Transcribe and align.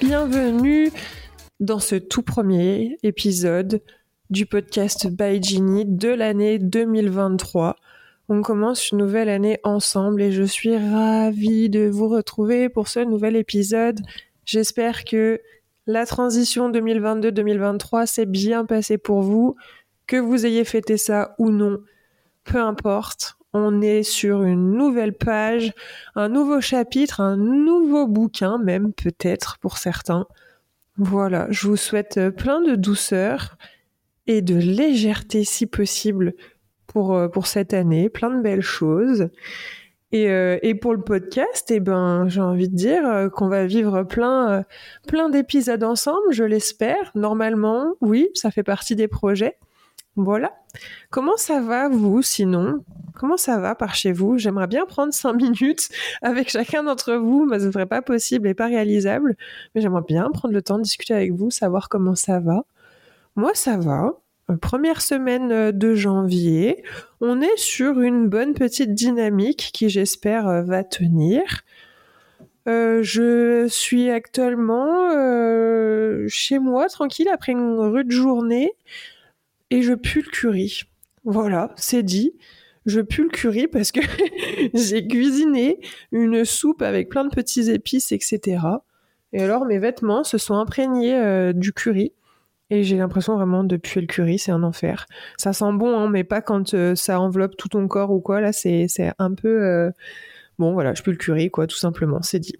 bienvenue 0.00 0.90
dans 1.60 1.78
ce 1.78 1.96
tout 1.96 2.22
premier 2.22 2.96
épisode 3.02 3.82
du 4.30 4.46
podcast 4.46 5.06
By 5.08 5.42
Ginny 5.42 5.84
de 5.84 6.08
l'année 6.08 6.58
2023. 6.58 7.76
On 8.28 8.42
commence 8.42 8.90
une 8.90 8.98
nouvelle 8.98 9.28
année 9.28 9.58
ensemble 9.64 10.22
et 10.22 10.32
je 10.32 10.44
suis 10.44 10.76
ravie 10.76 11.68
de 11.68 11.88
vous 11.88 12.08
retrouver 12.08 12.68
pour 12.68 12.88
ce 12.88 13.00
nouvel 13.00 13.36
épisode. 13.36 14.00
J'espère 14.44 15.04
que 15.04 15.40
la 15.86 16.06
transition 16.06 16.70
2022-2023 16.70 18.06
s'est 18.06 18.26
bien 18.26 18.64
passée 18.64 18.98
pour 18.98 19.20
vous, 19.20 19.56
que 20.06 20.16
vous 20.16 20.46
ayez 20.46 20.64
fêté 20.64 20.96
ça 20.96 21.34
ou 21.38 21.50
non, 21.50 21.78
peu 22.44 22.58
importe 22.58 23.36
on 23.54 23.82
est 23.82 24.02
sur 24.02 24.42
une 24.42 24.72
nouvelle 24.72 25.12
page, 25.12 25.72
un 26.14 26.28
nouveau 26.28 26.60
chapitre, 26.60 27.20
un 27.20 27.36
nouveau 27.36 28.06
bouquin 28.06 28.58
même 28.58 28.92
peut-être 28.92 29.58
pour 29.58 29.78
certains. 29.78 30.26
Voilà, 30.98 31.46
je 31.50 31.66
vous 31.68 31.76
souhaite 31.76 32.18
euh, 32.18 32.30
plein 32.30 32.60
de 32.60 32.74
douceur 32.74 33.56
et 34.26 34.42
de 34.42 34.54
légèreté 34.54 35.42
si 35.44 35.66
possible 35.66 36.34
pour, 36.86 37.14
euh, 37.14 37.28
pour 37.28 37.46
cette 37.46 37.72
année, 37.72 38.08
plein 38.10 38.30
de 38.30 38.42
belles 38.42 38.60
choses. 38.60 39.28
Et, 40.12 40.28
euh, 40.28 40.58
et 40.60 40.74
pour 40.74 40.92
le 40.92 41.00
podcast, 41.00 41.70
eh 41.70 41.80
ben, 41.80 42.28
j'ai 42.28 42.42
envie 42.42 42.68
de 42.68 42.76
dire 42.76 43.30
qu'on 43.32 43.48
va 43.48 43.64
vivre 43.64 44.02
plein, 44.02 44.62
plein 45.08 45.30
d'épisodes 45.30 45.82
ensemble, 45.82 46.32
je 46.32 46.44
l'espère. 46.44 47.10
Normalement, 47.14 47.94
oui, 48.02 48.28
ça 48.34 48.50
fait 48.50 48.62
partie 48.62 48.94
des 48.94 49.08
projets. 49.08 49.56
Voilà. 50.16 50.52
Comment 51.10 51.36
ça 51.36 51.60
va, 51.60 51.88
vous, 51.88 52.22
sinon? 52.22 52.84
Comment 53.14 53.36
ça 53.36 53.58
va 53.58 53.74
par 53.74 53.94
chez 53.94 54.12
vous? 54.12 54.36
J'aimerais 54.36 54.66
bien 54.66 54.84
prendre 54.84 55.12
cinq 55.12 55.34
minutes 55.42 55.88
avec 56.20 56.50
chacun 56.50 56.82
d'entre 56.82 57.14
vous, 57.14 57.46
mais 57.46 57.60
ce 57.60 57.66
ne 57.66 57.72
serait 57.72 57.86
pas 57.86 58.02
possible 58.02 58.48
et 58.48 58.54
pas 58.54 58.66
réalisable. 58.66 59.36
Mais 59.74 59.80
j'aimerais 59.80 60.02
bien 60.06 60.30
prendre 60.30 60.54
le 60.54 60.62
temps 60.62 60.78
de 60.78 60.82
discuter 60.82 61.14
avec 61.14 61.32
vous, 61.32 61.50
savoir 61.50 61.88
comment 61.88 62.14
ça 62.14 62.40
va. 62.40 62.64
Moi, 63.36 63.52
ça 63.54 63.78
va. 63.78 64.12
Euh, 64.50 64.56
première 64.56 65.00
semaine 65.00 65.52
euh, 65.52 65.72
de 65.72 65.94
janvier. 65.94 66.82
On 67.20 67.40
est 67.40 67.56
sur 67.56 68.00
une 68.00 68.28
bonne 68.28 68.54
petite 68.54 68.94
dynamique 68.94 69.70
qui, 69.72 69.88
j'espère, 69.88 70.48
euh, 70.48 70.62
va 70.62 70.84
tenir. 70.84 71.42
je 72.66 73.66
suis 73.68 74.10
actuellement 74.10 75.10
chez 76.28 76.58
moi, 76.58 76.86
tranquille, 76.88 77.28
après 77.32 77.52
une 77.52 77.78
rude 77.78 78.10
journée 78.10 78.72
et 79.72 79.80
je 79.80 79.94
pue 79.94 80.20
le 80.20 80.30
curry. 80.30 80.82
Voilà, 81.24 81.72
c'est 81.76 82.02
dit. 82.02 82.34
Je 82.84 83.00
pue 83.00 83.22
le 83.22 83.30
curry 83.30 83.68
parce 83.68 83.90
que 83.90 84.00
j'ai 84.74 85.06
cuisiné 85.06 85.80
une 86.10 86.44
soupe 86.44 86.82
avec 86.82 87.08
plein 87.08 87.24
de 87.24 87.34
petits 87.34 87.70
épices, 87.70 88.12
etc. 88.12 88.60
Et 89.32 89.42
alors 89.42 89.64
mes 89.64 89.78
vêtements 89.78 90.24
se 90.24 90.36
sont 90.36 90.56
imprégnés 90.56 91.16
euh, 91.16 91.54
du 91.54 91.72
curry. 91.72 92.12
Et 92.68 92.84
j'ai 92.84 92.98
l'impression 92.98 93.34
vraiment 93.36 93.64
de 93.64 93.76
puer 93.78 94.02
le 94.02 94.06
curry, 94.06 94.38
c'est 94.38 94.52
un 94.52 94.62
enfer. 94.62 95.06
Ça 95.38 95.54
sent 95.54 95.72
bon, 95.72 95.98
hein, 95.98 96.10
mais 96.10 96.24
pas 96.24 96.42
quand 96.42 96.74
euh, 96.74 96.94
ça 96.94 97.18
enveloppe 97.18 97.56
tout 97.56 97.68
ton 97.68 97.88
corps 97.88 98.10
ou 98.10 98.20
quoi. 98.20 98.42
Là, 98.42 98.52
c'est 98.52 98.88
un 99.18 99.32
peu... 99.32 99.62
Euh, 99.62 99.90
bon, 100.58 100.72
voilà, 100.74 100.92
je 100.92 101.02
pue 101.02 101.12
le 101.12 101.16
curry, 101.16 101.50
quoi, 101.50 101.66
tout 101.66 101.76
simplement, 101.76 102.20
c'est 102.20 102.40
dit. 102.40 102.56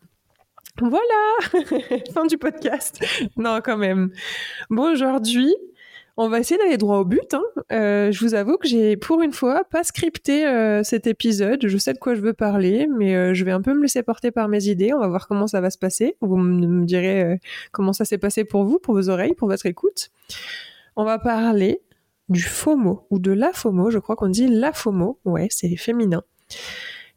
Voilà 0.81 1.65
Fin 2.15 2.27
du 2.27 2.39
podcast. 2.39 2.99
Non, 3.37 3.61
quand 3.63 3.77
même. 3.77 4.11
Bon, 4.71 4.93
aujourd'hui, 4.93 5.55
on 6.17 6.29
va 6.29 6.41
essayer 6.41 6.59
d'aller 6.59 6.77
droit 6.77 6.99
au 6.99 7.05
but. 7.05 7.35
Hein. 7.35 7.43
Euh, 7.73 8.13
je 8.13 8.21
vous 8.25 8.35
avoue 8.35 8.59
que 8.59 8.69
j'ai, 8.69 8.97
pour 8.97 9.23
une 9.23 9.33
fois, 9.33 9.65
pas 9.65 9.83
scripté 9.83 10.47
euh, 10.47 10.83
cet 10.83 11.07
épisode. 11.07 11.67
Je 11.67 11.79
sais 11.79 11.93
de 11.93 11.99
quoi 11.99 12.15
je 12.15 12.21
veux 12.21 12.35
parler, 12.35 12.87
mais 12.87 13.15
euh, 13.15 13.35
je 13.35 13.45
vais 13.45 13.51
un 13.51 13.63
peu 13.63 13.73
me 13.75 13.83
laisser 13.83 14.03
porter 14.03 14.31
par 14.31 14.49
mes 14.49 14.67
idées. 14.67 14.93
On 14.93 14.99
va 14.99 15.09
voir 15.09 15.27
comment 15.27 15.47
ça 15.47 15.61
va 15.61 15.71
se 15.71 15.79
passer. 15.79 16.17
Vous 16.21 16.37
me 16.37 16.85
direz 16.85 17.41
comment 17.71 17.93
ça 17.93 18.05
s'est 18.05 18.19
passé 18.19 18.45
pour 18.45 18.65
vous, 18.65 18.79
pour 18.79 18.95
vos 18.95 19.09
oreilles, 19.09 19.35
pour 19.35 19.49
votre 19.49 19.67
écoute. 19.67 20.11
On 20.97 21.05
va 21.05 21.19
parler 21.19 21.81
du 22.29 22.43
FOMO, 22.43 23.07
ou 23.11 23.19
de 23.19 23.33
la 23.33 23.53
FOMO. 23.53 23.91
Je 23.91 23.99
crois 23.99 24.17
qu'on 24.17 24.29
dit 24.29 24.49
la 24.49 24.73
FOMO. 24.73 25.19
Ouais, 25.25 25.49
c'est 25.51 25.77
féminin. 25.77 26.23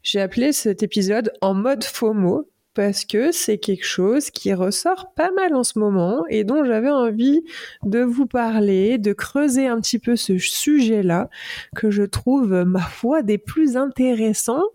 J'ai 0.02 0.20
appelé 0.20 0.52
cet 0.52 0.82
épisode 0.82 1.32
en 1.40 1.52
mode 1.52 1.84
FOMO 1.84 2.48
parce 2.76 3.06
que 3.06 3.32
c'est 3.32 3.56
quelque 3.56 3.86
chose 3.86 4.30
qui 4.30 4.52
ressort 4.52 5.12
pas 5.14 5.30
mal 5.32 5.54
en 5.54 5.64
ce 5.64 5.78
moment 5.78 6.24
et 6.28 6.44
dont 6.44 6.62
j'avais 6.62 6.90
envie 6.90 7.42
de 7.82 8.00
vous 8.00 8.26
parler, 8.26 8.98
de 8.98 9.14
creuser 9.14 9.66
un 9.66 9.80
petit 9.80 9.98
peu 9.98 10.14
ce 10.14 10.36
sujet-là 10.36 11.30
que 11.74 11.90
je 11.90 12.02
trouve, 12.02 12.64
ma 12.64 12.82
foi, 12.82 13.22
des 13.22 13.38
plus 13.38 13.78
intéressants 13.78 14.66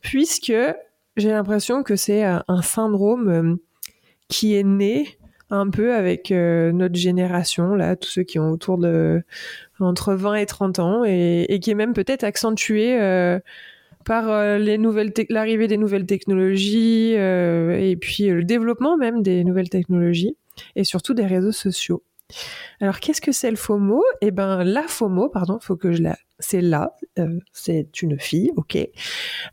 puisque 0.00 0.54
j'ai 1.18 1.28
l'impression 1.28 1.82
que 1.82 1.94
c'est 1.94 2.24
un 2.24 2.62
syndrome 2.62 3.28
euh, 3.28 3.56
qui 4.28 4.56
est 4.56 4.64
né 4.64 5.18
un 5.50 5.68
peu 5.68 5.94
avec 5.94 6.30
euh, 6.30 6.72
notre 6.72 6.94
génération, 6.94 7.74
là, 7.74 7.94
tous 7.96 8.08
ceux 8.08 8.22
qui 8.22 8.38
ont 8.38 8.50
autour 8.50 8.78
de 8.78 9.22
entre 9.80 10.14
20 10.14 10.36
et 10.36 10.46
30 10.46 10.78
ans, 10.78 11.04
et, 11.04 11.60
qui 11.60 11.70
est 11.70 11.74
même 11.74 11.92
peut-être 11.92 12.24
accentué 12.24 12.98
euh, 12.98 13.38
par 14.04 14.30
euh, 14.30 14.58
les 14.58 14.78
nouvelles 14.78 15.12
l'arrivée 15.28 15.68
des 15.68 15.76
nouvelles 15.76 16.06
technologies 16.06 17.14
euh, 17.16 17.78
et 17.78 17.96
puis 17.96 18.28
euh, 18.28 18.36
le 18.36 18.44
développement 18.44 18.96
même 18.96 19.22
des 19.22 19.44
nouvelles 19.44 19.68
technologies 19.68 20.36
et 20.76 20.84
surtout 20.84 21.14
des 21.14 21.26
réseaux 21.26 21.52
sociaux. 21.52 22.02
Alors 22.80 23.00
qu'est-ce 23.00 23.20
que 23.20 23.32
c'est 23.32 23.50
le 23.50 23.56
FOMO? 23.56 24.02
Eh 24.20 24.30
ben 24.30 24.64
la 24.64 24.82
FOMO, 24.82 25.28
pardon, 25.28 25.58
faut 25.60 25.76
que 25.76 25.92
je 25.92 26.02
la 26.02 26.16
c'est 26.38 26.60
là, 26.60 26.96
c'est 27.52 28.02
une 28.02 28.18
fille, 28.18 28.50
ok. 28.56 28.76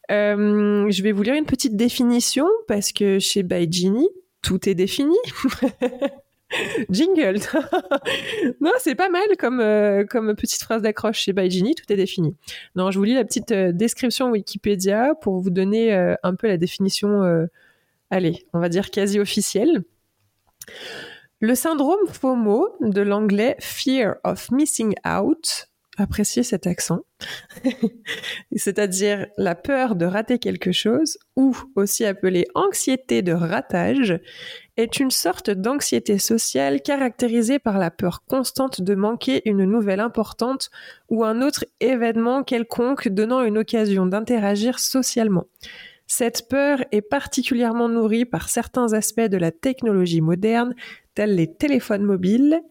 je 0.10 1.04
vais 1.04 1.12
vous 1.12 1.22
lire 1.22 1.36
une 1.36 1.46
petite 1.46 1.76
définition 1.76 2.48
parce 2.68 2.92
que 2.92 3.20
chez 3.20 3.44
Baijini, 3.44 4.08
tout 4.42 4.68
est 4.68 4.74
défini. 4.74 5.16
Jingle. 6.90 7.40
non, 8.62 8.72
c'est 8.80 8.96
pas 8.96 9.10
mal 9.10 9.28
comme, 9.38 9.60
euh, 9.60 10.06
comme 10.06 10.36
petite 10.36 10.64
phrase 10.64 10.82
d'accroche 10.82 11.20
chez 11.20 11.34
Baijini, 11.34 11.76
tout 11.76 11.92
est 11.92 11.96
défini. 11.96 12.36
Non, 12.76 12.92
je 12.92 12.98
vous 12.98 13.04
lis 13.04 13.14
la 13.14 13.24
petite 13.24 13.52
euh, 13.52 13.72
description 13.72 14.32
Wikipédia 14.32 15.16
pour 15.22 15.40
vous 15.40 15.50
donner 15.50 15.94
euh, 15.94 16.16
un 16.24 16.36
peu 16.36 16.48
la 16.48 16.58
définition, 16.58 17.48
allez, 18.10 18.46
on 18.54 18.60
va 18.60 18.70
dire 18.70 18.92
quasi 18.92 19.20
officielle. 19.20 19.84
Le 21.40 21.56
syndrome 21.56 22.08
FOMO, 22.12 22.76
de 22.81 23.02
l'anglais 23.02 23.56
Fear 23.60 24.16
of 24.24 24.52
Missing 24.52 24.96
Out, 25.08 25.69
appréciez 26.02 26.44
cet 26.44 26.68
accent, 26.68 27.02
c'est-à-dire 28.56 29.28
la 29.38 29.56
peur 29.56 29.96
de 29.96 30.06
rater 30.06 30.40
quelque 30.40 30.72
chose, 30.72 31.18
ou 31.36 31.56
aussi 31.76 32.06
appelée 32.06 32.46
anxiété 32.56 33.22
de 33.22 33.34
ratage, 33.34 34.20
est 34.78 35.00
une 35.00 35.12
sorte 35.12 35.50
d'anxiété 35.50 36.18
sociale 36.18 36.82
caractérisée 36.82 37.60
par 37.60 37.78
la 37.78 37.92
peur 37.92 38.24
constante 38.26 38.82
de 38.82 38.96
manquer 38.96 39.42
une 39.46 39.66
nouvelle 39.66 40.00
importante 40.00 40.70
ou 41.10 41.24
un 41.24 41.42
autre 41.42 41.66
événement 41.80 42.44
quelconque 42.44 43.10
donnant 43.10 43.42
une 43.44 43.58
occasion 43.58 44.06
d'interagir 44.06 44.80
socialement. 44.80 45.46
Cette 46.12 46.50
peur 46.50 46.84
est 46.92 47.03
particulièrement 47.03 47.88
nourrie 47.88 48.25
par 48.25 48.50
certains 48.50 48.94
aspects 48.94 49.22
de 49.22 49.38
la 49.38 49.52
technologie 49.52 50.22
moderne, 50.22 50.74
tels 51.14 51.36
les 51.36 51.53
téléphones 51.53 52.02
mobiles 52.02 52.62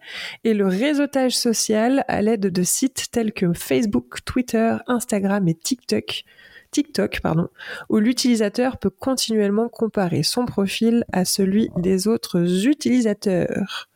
et 0.43 0.54
le 0.54 0.66
réseautage 0.66 1.37
social 1.37 2.04
à 2.09 2.21
l'aide 2.21 2.48
de 2.48 2.62
sites 2.65 3.12
tels 3.12 3.32
que 3.32 3.53
Facebook, 3.53 4.25
Twitter, 4.25 4.75
Instagram 4.88 5.47
et 5.47 5.54
TikTok, 5.54 6.25
TikTok, 6.72 7.21
pardon, 7.21 7.47
où 7.88 7.98
l'utilisateur 7.98 8.77
peut 8.77 8.91
continuellement 8.91 9.68
comparer 9.68 10.24
son 10.24 10.45
profil 10.45 11.04
à 11.13 11.24
celui 11.24 11.71
des 11.77 12.09
autres 12.09 12.66
utilisateurs. 12.66 13.89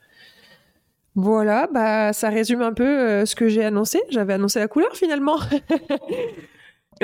Voilà, 1.16 1.66
bah 1.66 2.12
ça 2.12 2.28
résume 2.28 2.62
un 2.62 2.72
peu 2.72 2.86
euh, 2.86 3.26
ce 3.26 3.34
que 3.34 3.48
j'ai 3.48 3.64
annoncé. 3.64 4.00
J'avais 4.08 4.34
annoncé 4.34 4.60
la 4.60 4.68
couleur 4.68 4.94
finalement. 4.96 5.40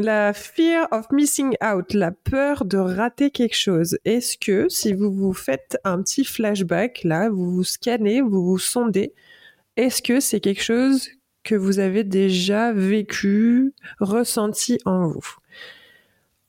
la 0.00 0.32
fear 0.32 0.86
of 0.92 1.10
missing 1.10 1.54
out, 1.62 1.92
la 1.92 2.12
peur 2.12 2.64
de 2.64 2.78
rater 2.78 3.30
quelque 3.30 3.56
chose. 3.56 3.98
Est-ce 4.04 4.38
que 4.38 4.68
si 4.68 4.92
vous 4.92 5.12
vous 5.12 5.32
faites 5.32 5.78
un 5.84 6.02
petit 6.02 6.24
flashback 6.24 7.02
là, 7.04 7.28
vous 7.28 7.50
vous 7.50 7.64
scannez, 7.64 8.20
vous 8.20 8.44
vous 8.44 8.58
sondez, 8.58 9.14
est-ce 9.76 10.02
que 10.02 10.20
c'est 10.20 10.40
quelque 10.40 10.62
chose 10.62 11.08
que 11.44 11.54
vous 11.54 11.78
avez 11.78 12.04
déjà 12.04 12.72
vécu, 12.72 13.72
ressenti 14.00 14.78
en 14.84 15.08
vous? 15.08 15.36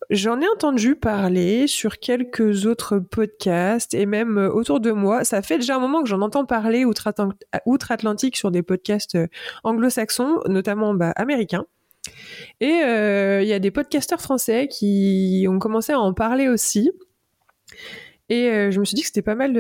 J'en 0.10 0.42
ai 0.42 0.48
entendu 0.48 0.96
parler 0.96 1.68
sur 1.68 2.00
quelques 2.00 2.66
autres 2.66 2.98
podcasts 2.98 3.94
et 3.94 4.08
même 4.08 4.40
euh, 4.40 4.52
autour 4.52 4.80
de 4.80 4.92
moi. 4.92 5.24
Ça 5.24 5.44
fait 5.44 5.60
déjà 5.60 5.76
un 5.76 5.80
moment 5.80 6.02
que 6.02 6.10
j'en 6.10 6.22
entends 6.22 6.46
parler 6.46 6.84
outre-Atlantique 6.84 8.36
sur 8.36 8.50
des 8.50 8.64
podcasts 8.64 9.14
euh, 9.14 9.28
anglo-saxons, 9.64 10.40
notamment 10.48 10.96
bah, 10.96 11.12
américains. 11.16 11.66
Et 12.62 12.82
euh, 12.84 13.42
il 13.42 13.48
y 13.48 13.54
a 13.54 13.60
des 13.60 13.72
podcasteurs 13.72 14.22
français 14.22 14.68
qui 14.68 15.46
ont 15.50 15.60
commencé 15.60 15.94
à 15.94 16.00
en 16.00 16.14
parler 16.14 16.48
aussi. 16.48 16.92
Et 18.32 18.70
je 18.70 18.80
me 18.80 18.86
suis 18.86 18.94
dit 18.94 19.02
que 19.02 19.08
c'était 19.08 19.24
pas 19.24 19.34
mal 19.34 19.54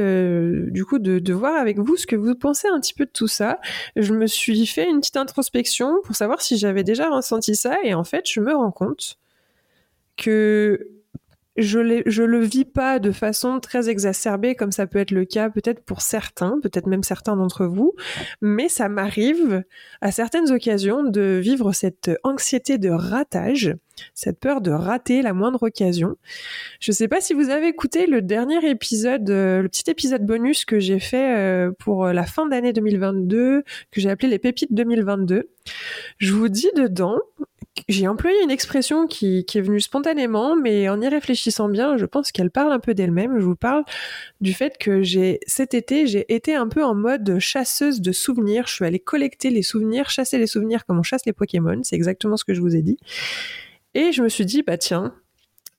du 0.71 0.85
coup 0.85 0.99
de, 0.99 1.17
de, 1.17 1.33
voir 1.33 1.55
avec 1.55 1.79
vous 1.79 1.97
ce 1.97 2.05
que 2.05 2.15
vous 2.15 2.35
pensez 2.35 2.67
un 2.67 2.79
petit 2.79 2.93
peu 2.93 3.05
de 3.05 3.11
tout 3.11 3.27
ça. 3.27 3.59
Je 3.95 4.13
me 4.13 4.27
suis 4.27 4.67
fait 4.67 4.87
une 4.87 4.99
petite 4.99 5.17
introspection 5.17 5.95
pour 6.03 6.15
savoir 6.15 6.39
si 6.41 6.55
j'avais 6.55 6.83
déjà 6.83 7.09
ressenti 7.09 7.55
ça 7.55 7.79
et 7.83 7.95
en 7.95 8.03
fait 8.03 8.29
je 8.29 8.39
me 8.41 8.53
rends 8.53 8.71
compte 8.71 9.17
que 10.17 10.98
je, 11.59 12.01
je 12.05 12.23
le 12.23 12.39
vis 12.39 12.65
pas 12.65 12.99
de 12.99 13.11
façon 13.11 13.59
très 13.59 13.89
exacerbée 13.89 14.55
comme 14.55 14.71
ça 14.71 14.87
peut 14.87 14.99
être 14.99 15.11
le 15.11 15.25
cas 15.25 15.49
peut-être 15.49 15.83
pour 15.83 16.01
certains, 16.01 16.59
peut-être 16.61 16.87
même 16.87 17.03
certains 17.03 17.35
d'entre 17.35 17.65
vous, 17.65 17.93
mais 18.41 18.69
ça 18.69 18.89
m'arrive 18.89 19.63
à 20.01 20.11
certaines 20.11 20.51
occasions 20.51 21.03
de 21.03 21.39
vivre 21.41 21.71
cette 21.73 22.11
anxiété 22.23 22.77
de 22.77 22.89
ratage, 22.89 23.75
cette 24.13 24.39
peur 24.39 24.61
de 24.61 24.71
rater 24.71 25.21
la 25.21 25.33
moindre 25.33 25.63
occasion. 25.63 26.15
Je 26.79 26.91
sais 26.91 27.07
pas 27.07 27.21
si 27.21 27.33
vous 27.33 27.49
avez 27.49 27.67
écouté 27.67 28.07
le 28.07 28.21
dernier 28.21 28.67
épisode, 28.69 29.29
euh, 29.29 29.61
le 29.61 29.69
petit 29.69 29.89
épisode 29.89 30.25
bonus 30.25 30.65
que 30.65 30.79
j'ai 30.79 30.99
fait 30.99 31.37
euh, 31.37 31.71
pour 31.77 32.07
la 32.07 32.25
fin 32.25 32.47
d'année 32.47 32.73
2022, 32.73 33.63
que 33.91 34.01
j'ai 34.01 34.09
appelé 34.09 34.29
les 34.29 34.39
pépites 34.39 34.73
2022. 34.73 35.49
Je 36.17 36.33
vous 36.33 36.47
dis 36.47 36.69
dedans, 36.75 37.19
j'ai 37.87 38.07
employé 38.07 38.35
une 38.43 38.51
expression 38.51 39.07
qui, 39.07 39.39
est 39.39 39.61
venue 39.61 39.79
spontanément, 39.79 40.55
mais 40.55 40.89
en 40.89 41.01
y 41.01 41.07
réfléchissant 41.07 41.69
bien, 41.69 41.97
je 41.97 42.05
pense 42.05 42.31
qu'elle 42.31 42.51
parle 42.51 42.71
un 42.71 42.79
peu 42.79 42.93
d'elle-même. 42.93 43.39
Je 43.39 43.45
vous 43.45 43.55
parle 43.55 43.83
du 44.41 44.53
fait 44.53 44.77
que 44.77 45.01
j'ai 45.01 45.39
cet 45.47 45.73
été, 45.73 46.07
j'ai 46.07 46.33
été 46.33 46.55
un 46.55 46.67
peu 46.67 46.83
en 46.83 46.95
mode 46.95 47.39
chasseuse 47.39 48.01
de 48.01 48.11
souvenirs. 48.11 48.67
Je 48.67 48.73
suis 48.73 48.85
allée 48.85 48.99
collecter 48.99 49.49
les 49.49 49.63
souvenirs, 49.63 50.09
chasser 50.09 50.37
les 50.37 50.47
souvenirs 50.47 50.85
comme 50.85 50.99
on 50.99 51.03
chasse 51.03 51.25
les 51.25 51.33
Pokémon. 51.33 51.79
C'est 51.83 51.95
exactement 51.95 52.37
ce 52.37 52.45
que 52.45 52.53
je 52.53 52.61
vous 52.61 52.75
ai 52.75 52.81
dit. 52.81 52.97
Et 53.93 54.11
je 54.11 54.21
me 54.21 54.29
suis 54.29 54.45
dit, 54.45 54.63
bah 54.63 54.77
tiens, 54.77 55.13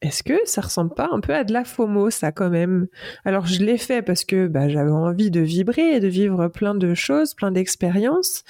est-ce 0.02 0.23
que 0.23 0.35
ça 0.47 0.62
ressemble 0.62 0.94
pas 0.94 1.11
un 1.12 1.20
peu 1.20 1.35
à 1.35 1.44
de 1.44 1.52
la 1.52 1.64
FOMO, 1.64 2.08
ça, 2.11 2.32
quand 2.32 2.49
même? 2.49 2.87
Alors, 3.25 3.47
je 3.47 3.62
l'ai 3.62 3.76
fait 3.76 4.00
parce 4.00 4.25
que 4.25 4.47
bah, 4.47 4.69
j'avais 4.69 4.91
envie 4.91 5.31
de 5.31 5.41
vibrer 5.41 5.97
et 5.97 6.00
de 6.00 6.08
vivre 6.08 6.49
plein 6.49 6.75
de 6.75 6.94
choses, 6.94 7.35
plein 7.35 7.50
d'expériences, 7.50 8.44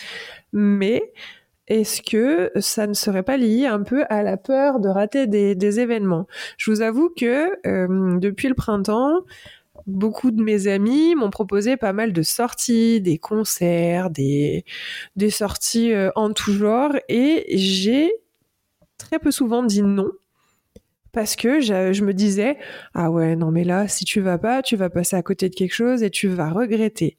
mais 0.52 1.02
est-ce 1.70 2.02
que 2.02 2.50
ça 2.61 2.88
ne 2.88 2.94
serait 2.94 3.22
pas 3.22 3.37
lié 3.37 3.67
un 3.67 3.82
peu 3.84 4.05
à 4.11 4.25
la 4.25 4.37
peur 4.37 4.81
de 4.81 4.88
rater 4.88 5.28
des, 5.28 5.81
événements? 5.81 6.26
Je 6.58 6.70
vous 6.70 6.82
avoue 6.82 7.11
que 7.17 7.52
euh, 7.64 8.19
depuis 8.19 8.49
le 8.49 8.55
printemps, 8.55 9.20
beaucoup 9.87 10.32
de 10.32 10.43
mes 10.43 10.67
amis 10.67 11.14
m'ont 11.14 11.31
proposé 11.31 11.76
pas 11.76 11.93
mal 11.93 12.12
de 12.12 12.22
sorties, 12.22 13.00
des 13.00 13.19
concerts, 13.19 14.11
des, 14.11 14.64
sorties 15.31 15.93
euh, 15.93 16.11
en 16.17 16.32
tout 16.32 16.52
genre, 16.52 16.96
et 17.08 17.46
j'ai 17.56 18.12
très 18.99 19.20
peu 19.20 19.31
souvent 19.31 19.62
dit 19.62 19.82
non. 19.82 20.11
Parce 21.12 21.37
que 21.37 21.61
je, 21.61 21.93
je, 21.93 22.05
me 22.05 22.14
disais, 22.14 22.56
ah 22.94 23.11
ouais, 23.11 23.37
non 23.37 23.50
mais 23.52 23.64
là, 23.64 23.87
si 23.87 24.05
tu 24.05 24.20
vas 24.20 24.38
pas, 24.38 24.62
tu 24.62 24.76
vas 24.76 24.90
passer 24.90 25.16
à 25.16 25.23
côté 25.23 25.49
de 25.49 25.55
quelque 25.55 25.75
chose 25.75 26.02
et 26.02 26.11
tu 26.11 26.26
vas 26.28 26.50
regretter. 26.50 27.16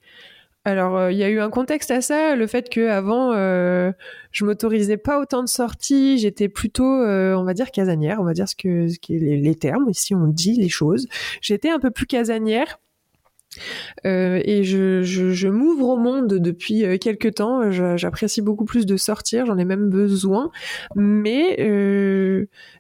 Alors, 0.64 0.96
euh, 0.96 1.12
il 1.12 1.18
y 1.18 1.24
a 1.24 1.30
eu 1.30 1.40
un 1.40 1.50
contexte 1.50 1.90
à 1.90 2.02
ça, 2.02 2.36
le 2.36 2.46
fait 2.46 2.70
que 2.70 2.88
avant, 2.88 3.34
euh, 3.34 3.92
je 4.32 4.46
m'autorisais 4.46 4.98
pas 4.98 5.20
autant 5.20 5.42
de 5.42 5.50
sorties, 5.50 6.20
j'étais 6.20 6.50
plutôt, 6.50 7.02
euh, 7.02 7.34
on 7.34 7.44
va 7.44 7.56
dire, 7.56 7.72
casanière, 7.72 8.20
on 8.22 8.24
va 8.24 8.34
dire 8.34 8.48
ce 8.48 8.56
que, 8.56 8.88
ce 8.88 8.98
est 9.12 9.38
les, 9.38 9.56
termes, 9.56 9.90
ici 9.90 10.14
on 10.14 10.28
dit 10.28 10.54
les 10.54 10.70
choses. 10.70 11.08
J'étais 11.42 11.70
un 11.70 11.80
peu 11.80 11.90
plus 11.90 12.06
casanière. 12.06 12.80
et 14.06 14.64
je, 14.64 15.02
je, 15.02 15.48
m'ouvre 15.48 15.90
au 15.90 15.98
monde 15.98 16.28
depuis 16.36 17.00
quelques 17.00 17.36
temps. 17.36 17.72
J'apprécie 17.98 18.42
beaucoup 18.42 18.66
plus 18.66 18.86
de 18.86 18.98
sortir, 18.98 19.48
j'en 19.48 19.58
ai 19.58 19.66
même 19.66 19.90
besoin. 19.90 20.52
Mais 20.96 21.58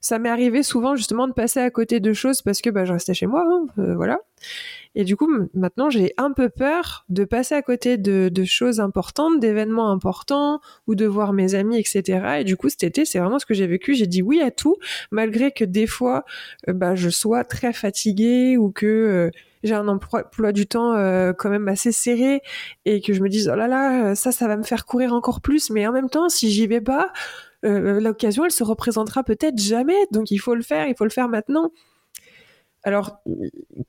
ça 0.01 0.19
m'est 0.19 0.29
arrivé 0.29 0.61
souvent 0.61 0.95
justement 0.95 1.27
de 1.27 1.33
passer 1.33 1.59
à 1.59 1.71
côté 1.71 1.99
de 1.99 2.13
choses 2.13 2.43
parce 2.43 2.61
que 2.61 2.69
bah, 2.69 2.85
je 2.85 2.93
restais 2.93 3.15
chez 3.15 3.25
moi, 3.25 3.43
hein, 3.45 3.65
voilà. 3.95 4.19
Et 4.93 5.05
du 5.05 5.15
coup, 5.15 5.29
maintenant, 5.53 5.89
j'ai 5.89 6.13
un 6.17 6.31
peu 6.33 6.49
peur 6.49 7.05
de 7.09 7.23
passer 7.23 7.55
à 7.55 7.61
côté 7.61 7.97
de, 7.97 8.29
de 8.29 8.43
choses 8.43 8.81
importantes, 8.81 9.39
d'événements 9.39 9.89
importants, 9.89 10.59
ou 10.88 10.95
de 10.95 11.05
voir 11.05 11.31
mes 11.31 11.55
amis, 11.55 11.79
etc. 11.79 12.39
Et 12.39 12.43
du 12.43 12.57
coup, 12.57 12.67
cet 12.67 12.83
été, 12.83 13.05
c'est 13.05 13.19
vraiment 13.19 13.39
ce 13.39 13.45
que 13.45 13.53
j'ai 13.53 13.67
vécu. 13.67 13.95
J'ai 13.95 14.07
dit 14.07 14.21
oui 14.21 14.41
à 14.41 14.51
tout, 14.51 14.75
malgré 15.11 15.51
que 15.51 15.63
des 15.63 15.88
fois, 15.88 16.25
euh, 16.67 16.73
bah, 16.73 16.95
je 16.95 17.09
sois 17.09 17.43
très 17.45 17.71
fatiguée 17.71 18.57
ou 18.57 18.71
que 18.71 18.85
euh, 18.85 19.31
j'ai 19.63 19.75
un 19.75 19.88
emploi, 19.88 20.23
du 20.51 20.67
temps 20.67 20.93
euh, 20.95 21.31
quand 21.33 21.49
même 21.49 21.67
assez 21.67 21.91
serré 21.91 22.41
et 22.85 22.99
que 22.99 23.13
je 23.13 23.21
me 23.21 23.29
dise 23.29 23.49
oh 23.51 23.55
là 23.55 23.67
là, 23.67 24.15
ça, 24.15 24.31
ça 24.31 24.47
va 24.47 24.57
me 24.57 24.63
faire 24.63 24.85
courir 24.85 25.13
encore 25.13 25.39
plus. 25.39 25.69
Mais 25.69 25.88
en 25.88 25.93
même 25.93 26.09
temps, 26.09 26.27
si 26.27 26.51
j'y 26.51 26.67
vais 26.67 26.81
pas, 26.81 27.11
l'occasion, 27.63 28.43
elle 28.43 28.51
se 28.51 28.63
représentera 28.63 29.23
peut-être 29.23 29.59
jamais. 29.59 29.95
Donc 30.11 30.31
il 30.31 30.39
faut 30.39 30.55
le 30.55 30.63
faire, 30.63 30.88
il 30.88 30.95
faut 30.97 31.03
le 31.03 31.11
faire 31.11 31.29
maintenant. 31.29 31.71
Alors, 32.83 33.21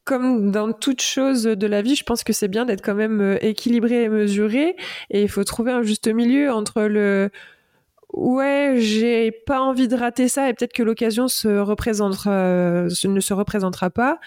comme 0.05 0.51
dans 0.51 0.73
toute 0.73 1.01
chose 1.01 1.45
de 1.45 1.67
la 1.67 1.83
vie, 1.83 1.95
je 1.95 2.05
pense 2.05 2.25
que 2.25 2.33
c'est 2.33 2.49
bien 2.49 2.65
d'être 2.65 2.83
quand 2.83 2.95
même 2.95 3.21
euh, 3.21 3.39
équilibré 3.41 4.05
et 4.05 4.09
mesuré, 4.09 4.77
et 5.11 5.23
il 5.23 5.29
faut 5.29 5.45
trouver 5.45 5.73
un 5.73 5.83
juste 5.83 6.09
milieu 6.09 6.53
entre 6.53 6.83
le 6.83 7.31
ouais, 8.13 8.75
j'ai 8.79 9.33
pas 9.33 9.61
envie 9.61 9.89
de 9.89 9.97
rater 9.97 10.29
ça, 10.29 10.49
et 10.49 10.55
peut-être 10.55 10.75
que 10.75 10.83
l'occasion 10.83 11.27
représentera, 11.45 12.85
ne 13.05 13.21
se 13.21 13.33
représentera 13.33 13.89
pas, 13.89 14.19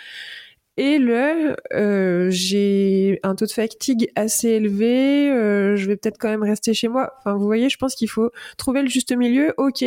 et 0.78 0.98
le 0.98 1.56
euh, 1.74 2.30
j'ai 2.32 3.20
un 3.24 3.36
taux 3.36 3.46
de 3.46 3.52
fatigue 3.52 4.12
assez 4.16 4.50
élevé, 4.50 5.32
euh, 5.32 5.78
je 5.78 5.88
vais 5.88 5.96
peut-être 5.96 6.18
quand 6.18 6.28
même 6.30 6.44
rester 6.44 6.74
chez 6.74 6.90
moi. 6.90 7.14
Enfin, 7.20 7.36
vous 7.38 7.46
voyez, 7.46 7.70
je 7.70 7.78
pense 7.78 7.96
qu'il 7.96 8.10
faut 8.10 8.32
trouver 8.58 8.82
le 8.82 8.90
juste 8.90 9.16
milieu. 9.16 9.54
Ok 9.58 9.86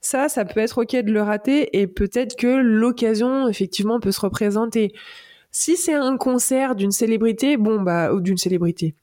ça, 0.00 0.28
ça 0.28 0.44
peut 0.44 0.60
être 0.60 0.82
ok 0.82 0.96
de 0.96 1.12
le 1.12 1.22
rater 1.22 1.78
et 1.78 1.86
peut-être 1.86 2.36
que 2.36 2.46
l'occasion 2.46 3.48
effectivement 3.48 4.00
peut 4.00 4.12
se 4.12 4.20
représenter. 4.20 4.92
Si 5.50 5.76
c'est 5.76 5.94
un 5.94 6.16
concert 6.16 6.76
d'une 6.76 6.92
célébrité, 6.92 7.56
bon 7.56 7.80
bah 7.80 8.12
ou 8.12 8.20
d'une 8.20 8.36
célébrité 8.36 8.94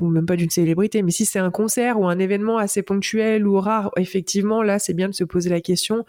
ou 0.00 0.08
même 0.08 0.24
pas 0.24 0.36
d'une 0.36 0.50
célébrité, 0.50 1.02
mais 1.02 1.10
si 1.10 1.26
c'est 1.26 1.40
un 1.40 1.50
concert 1.50 1.98
ou 1.98 2.06
un 2.06 2.18
événement 2.18 2.58
assez 2.58 2.82
ponctuel 2.82 3.46
ou 3.46 3.58
rare, 3.60 3.90
effectivement 3.96 4.62
là 4.62 4.78
c'est 4.78 4.94
bien 4.94 5.08
de 5.08 5.14
se 5.14 5.24
poser 5.24 5.50
la 5.50 5.60
question. 5.60 6.06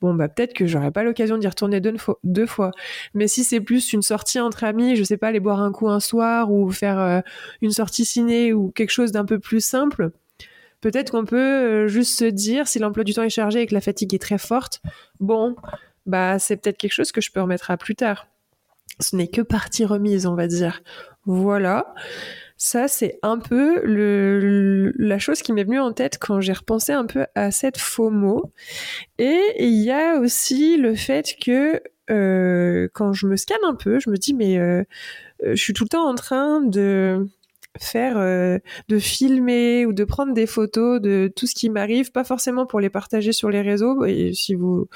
Bon 0.00 0.14
bah 0.14 0.28
peut-être 0.28 0.54
que 0.54 0.66
j'aurai 0.66 0.90
pas 0.90 1.04
l'occasion 1.04 1.38
d'y 1.38 1.46
retourner 1.46 1.80
deux, 1.80 2.46
fois. 2.46 2.70
Mais 3.14 3.28
si 3.28 3.44
c'est 3.44 3.60
plus 3.60 3.92
une 3.92 4.02
sortie 4.02 4.40
entre 4.40 4.64
amis, 4.64 4.96
je 4.96 5.04
sais 5.04 5.18
pas, 5.18 5.28
aller 5.28 5.40
boire 5.40 5.60
un 5.60 5.72
coup 5.72 5.88
un 5.88 6.00
soir 6.00 6.50
ou 6.50 6.70
faire 6.70 6.98
euh, 6.98 7.20
une 7.60 7.70
sortie 7.70 8.04
ciné 8.04 8.52
ou 8.52 8.70
quelque 8.70 8.90
chose 8.90 9.12
d'un 9.12 9.26
peu 9.26 9.38
plus 9.38 9.64
simple, 9.64 10.10
peut-être 10.80 11.10
qu'on 11.10 11.24
peut 11.24 11.36
euh, 11.36 11.88
juste 11.88 12.18
se 12.18 12.24
dire, 12.24 12.68
si 12.68 12.78
l'emploi 12.78 13.04
du 13.04 13.14
temps 13.14 13.22
est 13.22 13.30
chargé 13.30 13.62
et 13.62 13.66
que 13.66 13.74
la 13.74 13.80
fatigue 13.80 14.14
est 14.14 14.18
très 14.18 14.38
forte, 14.38 14.80
bon, 15.18 15.56
bah 16.06 16.38
c'est 16.38 16.56
peut-être 16.56 16.78
quelque 16.78 16.92
chose 16.92 17.12
que 17.12 17.20
je 17.20 17.30
peux 17.30 17.40
remettre 17.40 17.70
à 17.70 17.76
plus 17.76 17.94
tard. 17.94 18.26
Ce 18.98 19.16
n'est 19.16 19.28
que 19.28 19.40
partie 19.40 19.84
remise, 19.84 20.26
on 20.26 20.34
va 20.34 20.46
dire. 20.46 20.82
Voilà. 21.24 21.94
Ça, 22.56 22.88
c'est 22.88 23.18
un 23.22 23.38
peu 23.38 23.80
la 24.98 25.18
chose 25.18 25.40
qui 25.40 25.54
m'est 25.54 25.64
venue 25.64 25.80
en 25.80 25.92
tête 25.92 26.18
quand 26.20 26.42
j'ai 26.42 26.52
repensé 26.52 26.92
un 26.92 27.06
peu 27.06 27.24
à 27.34 27.50
cette 27.50 27.78
FOMO. 27.78 28.52
Et 29.18 29.40
il 29.58 29.82
y 29.82 29.90
a 29.90 30.18
aussi 30.18 30.76
le 30.76 30.94
fait 30.94 31.36
que 31.42 31.82
euh, 32.10 32.88
quand 32.92 33.14
je 33.14 33.26
me 33.26 33.36
scanne 33.36 33.64
un 33.64 33.74
peu, 33.74 33.98
je 33.98 34.10
me 34.10 34.16
dis, 34.16 34.34
mais 34.34 34.58
euh, 34.58 34.84
je 35.42 35.54
suis 35.54 35.72
tout 35.72 35.84
le 35.84 35.88
temps 35.88 36.06
en 36.06 36.14
train 36.14 36.60
de 36.60 37.26
faire 37.78 38.18
euh, 38.18 38.58
de 38.88 38.98
filmer 38.98 39.86
ou 39.86 39.92
de 39.92 40.04
prendre 40.04 40.32
des 40.32 40.46
photos 40.46 41.00
de 41.00 41.32
tout 41.34 41.46
ce 41.46 41.54
qui 41.54 41.70
m'arrive, 41.70 42.10
pas 42.12 42.24
forcément 42.24 42.66
pour 42.66 42.80
les 42.80 42.90
partager 42.90 43.32
sur 43.32 43.50
les 43.50 43.62
réseaux. 43.62 44.04
Et 44.04 44.32
si 44.34 44.54
vous, 44.54 44.88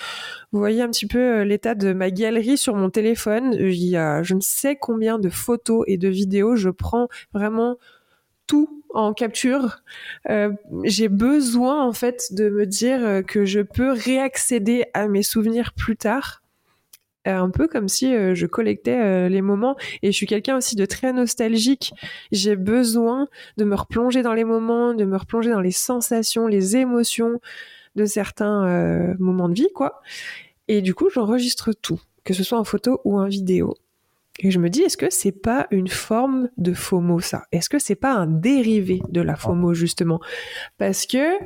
vous 0.53 0.59
voyez 0.59 0.83
un 0.83 0.89
petit 0.89 1.07
peu 1.07 1.19
euh, 1.19 1.45
l'état 1.45 1.75
de 1.75 1.93
ma 1.93 2.11
galerie 2.11 2.59
sur 2.59 2.75
mon 2.75 2.91
téléphone, 2.91 3.55
il 3.55 3.85
y 3.85 3.97
a 3.97 4.23
je 4.23 4.35
ne 4.35 4.41
sais 4.41 4.77
combien 4.77 5.19
de 5.19 5.29
photos 5.29 5.85
et 5.87 5.99
de 5.99 6.09
vidéos. 6.09 6.57
Je 6.57 6.71
prends 6.71 7.09
vraiment 7.33 7.79
tout 8.47 8.85
en 8.93 9.15
capture. 9.15 9.79
Euh, 10.29 10.53
j'ai 10.85 11.09
besoin 11.09 11.87
en 11.87 11.93
fait 11.93 12.33
de 12.33 12.51
me 12.51 12.67
dire 12.67 13.23
que 13.27 13.45
je 13.45 13.61
peux 13.61 13.93
réaccéder 13.93 14.85
à 14.95 15.09
mes 15.09 15.23
souvenirs 15.23 15.73
plus 15.75 15.97
tard 15.97 16.44
euh, 16.44 16.44
un 17.33 17.51
peu 17.51 17.69
comme 17.69 17.89
si 17.89 18.15
euh, 18.15 18.35
je 18.35 18.47
collectais 18.47 18.99
euh, 18.99 19.29
les 19.29 19.43
moments 19.43 19.77
et 20.03 20.13
je 20.13 20.17
suis 20.17 20.27
quelqu'un 20.27 20.57
aussi 20.57 20.77
de 20.77 20.85
très 20.87 21.13
nostalgique. 21.13 21.93
J'ai 22.33 22.57
besoin 22.57 23.29
de 23.57 23.65
me 23.65 23.75
replonger 23.75 24.23
dans 24.23 24.35
les 24.35 24.45
moments, 24.45 24.95
de 24.95 25.05
me 25.05 25.17
replonger 25.17 25.51
dans 25.51 25.61
les 25.61 25.71
sensations, 25.71 26.47
les 26.47 26.77
émotions 26.77 27.41
de 27.97 28.05
certains 28.05 29.15
moments 29.21 29.49
de 29.49 29.55
vie, 29.55 29.69
quoi. 29.73 30.01
Et 30.67 30.83
du 30.83 30.95
coup, 30.95 31.11
j'enregistre 31.11 31.73
tout, 31.73 32.01
que 32.25 32.35
ce 32.35 32.43
soit 32.43 32.59
en 32.59 32.65
photo 32.65 33.01
ou 33.05 33.21
en 33.21 33.27
vidéo. 33.27 33.77
Et 34.41 34.51
je 34.51 34.59
me 34.59 34.69
dis, 34.69 34.83
est-ce 34.83 34.97
que 34.97 35.11
c'est 35.11 35.33
pas 35.33 35.69
une 35.71 35.89
forme 35.89 36.49
de 36.57 36.75
FOMO, 36.75 37.21
ça? 37.21 37.45
Est-ce 37.53 37.69
que 37.69 37.79
c'est 37.79 37.95
pas 37.95 38.13
un 38.13 38.27
dérivé 38.27 39.01
de 39.09 39.21
la 39.21 39.37
FOMO, 39.37 39.75
justement? 39.75 40.21
Parce 40.77 41.07
que 41.07 41.39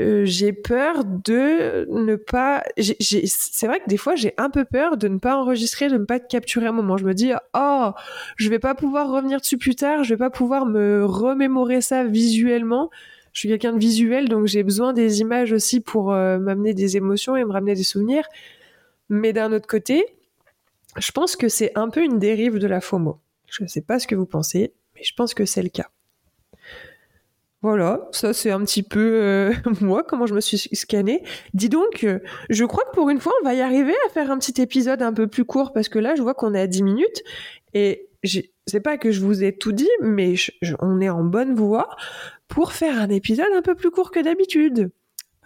euh, 0.00 0.24
j'ai 0.24 0.52
peur 0.52 1.04
de 1.04 1.86
ne 1.88 2.16
pas. 2.16 2.64
C'est 2.78 3.66
vrai 3.66 3.80
que 3.80 3.88
des 3.88 3.96
fois, 3.96 4.16
j'ai 4.16 4.34
un 4.38 4.50
peu 4.50 4.64
peur 4.64 4.96
de 4.96 5.06
ne 5.06 5.18
pas 5.18 5.36
enregistrer, 5.36 5.88
de 5.88 5.98
ne 5.98 6.04
pas 6.04 6.18
capturer 6.18 6.66
un 6.66 6.72
moment. 6.72 6.96
Je 6.96 7.04
me 7.04 7.14
dis, 7.14 7.32
oh, 7.54 7.90
je 8.36 8.50
vais 8.50 8.58
pas 8.58 8.74
pouvoir 8.74 9.10
revenir 9.10 9.40
dessus 9.40 9.58
plus 9.58 9.76
tard, 9.76 10.02
je 10.02 10.14
vais 10.14 10.18
pas 10.18 10.30
pouvoir 10.30 10.66
me 10.66 11.04
remémorer 11.04 11.80
ça 11.80 12.04
visuellement. 12.04 12.90
Je 13.32 13.40
suis 13.40 13.48
quelqu'un 13.48 13.72
de 13.72 13.78
visuel, 13.78 14.28
donc 14.28 14.46
j'ai 14.46 14.62
besoin 14.62 14.92
des 14.92 15.20
images 15.20 15.52
aussi 15.52 15.80
pour 15.80 16.12
euh, 16.12 16.38
m'amener 16.38 16.72
des 16.72 16.96
émotions 16.96 17.36
et 17.36 17.44
me 17.44 17.52
ramener 17.52 17.74
des 17.74 17.82
souvenirs. 17.82 18.24
Mais 19.08 19.32
d'un 19.32 19.52
autre 19.52 19.66
côté, 19.66 20.04
je 20.96 21.12
pense 21.12 21.36
que 21.36 21.48
c'est 21.48 21.72
un 21.74 21.88
peu 21.88 22.04
une 22.04 22.18
dérive 22.18 22.58
de 22.58 22.66
la 22.66 22.80
FOMO. 22.80 23.20
Je 23.48 23.62
ne 23.62 23.68
sais 23.68 23.80
pas 23.80 23.98
ce 23.98 24.06
que 24.06 24.14
vous 24.14 24.26
pensez, 24.26 24.72
mais 24.94 25.02
je 25.04 25.14
pense 25.14 25.34
que 25.34 25.44
c'est 25.44 25.62
le 25.62 25.68
cas. 25.68 25.88
Voilà, 27.64 28.06
ça 28.12 28.34
c'est 28.34 28.50
un 28.50 28.60
petit 28.60 28.82
peu 28.82 29.22
euh, 29.22 29.54
moi, 29.80 30.02
comment 30.02 30.26
je 30.26 30.34
me 30.34 30.40
suis 30.42 30.58
scannée. 30.58 31.24
Dis 31.54 31.70
donc, 31.70 32.04
euh, 32.04 32.18
je 32.50 32.66
crois 32.66 32.84
que 32.84 32.90
pour 32.90 33.08
une 33.08 33.20
fois, 33.20 33.32
on 33.40 33.44
va 33.46 33.54
y 33.54 33.62
arriver 33.62 33.94
à 34.06 34.10
faire 34.10 34.30
un 34.30 34.36
petit 34.36 34.60
épisode 34.60 35.00
un 35.00 35.14
peu 35.14 35.28
plus 35.28 35.46
court 35.46 35.72
parce 35.72 35.88
que 35.88 35.98
là, 35.98 36.14
je 36.14 36.20
vois 36.20 36.34
qu'on 36.34 36.52
est 36.52 36.60
à 36.60 36.66
10 36.66 36.82
minutes 36.82 37.22
et 37.72 38.10
c'est 38.22 38.80
pas 38.80 38.98
que 38.98 39.10
je 39.10 39.20
vous 39.20 39.42
ai 39.42 39.56
tout 39.56 39.72
dit, 39.72 39.88
mais 40.02 40.34
on 40.80 41.00
est 41.00 41.08
en 41.08 41.24
bonne 41.24 41.54
voie 41.54 41.88
pour 42.48 42.74
faire 42.74 43.00
un 43.00 43.08
épisode 43.08 43.48
un 43.56 43.62
peu 43.62 43.74
plus 43.74 43.90
court 43.90 44.10
que 44.10 44.20
d'habitude. 44.20 44.90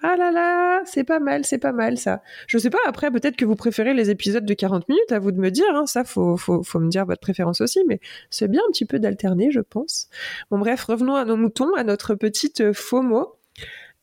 Ah 0.02 0.14
là 0.16 0.30
là, 0.30 0.82
c'est 0.84 1.02
pas 1.02 1.18
mal, 1.18 1.44
c'est 1.44 1.58
pas 1.58 1.72
mal 1.72 1.98
ça. 1.98 2.22
Je 2.46 2.56
sais 2.58 2.70
pas, 2.70 2.78
après 2.86 3.10
peut-être 3.10 3.36
que 3.36 3.44
vous 3.44 3.56
préférez 3.56 3.94
les 3.94 4.10
épisodes 4.10 4.44
de 4.44 4.54
40 4.54 4.88
minutes, 4.88 5.10
à 5.10 5.18
vous 5.18 5.32
de 5.32 5.38
me 5.38 5.50
dire, 5.50 5.64
hein. 5.74 5.86
ça 5.86 6.04
faut, 6.04 6.36
faut, 6.36 6.62
faut 6.62 6.78
me 6.78 6.88
dire 6.88 7.04
votre 7.04 7.20
préférence 7.20 7.60
aussi, 7.60 7.80
mais 7.88 7.98
c'est 8.30 8.48
bien 8.48 8.60
un 8.66 8.70
petit 8.70 8.84
peu 8.84 9.00
d'alterner, 9.00 9.50
je 9.50 9.60
pense. 9.60 10.08
Bon 10.50 10.58
bref, 10.58 10.84
revenons 10.84 11.16
à 11.16 11.24
nos 11.24 11.36
moutons, 11.36 11.74
à 11.74 11.82
notre 11.82 12.14
petite 12.14 12.60
euh, 12.60 12.72
FOMO. 12.72 13.36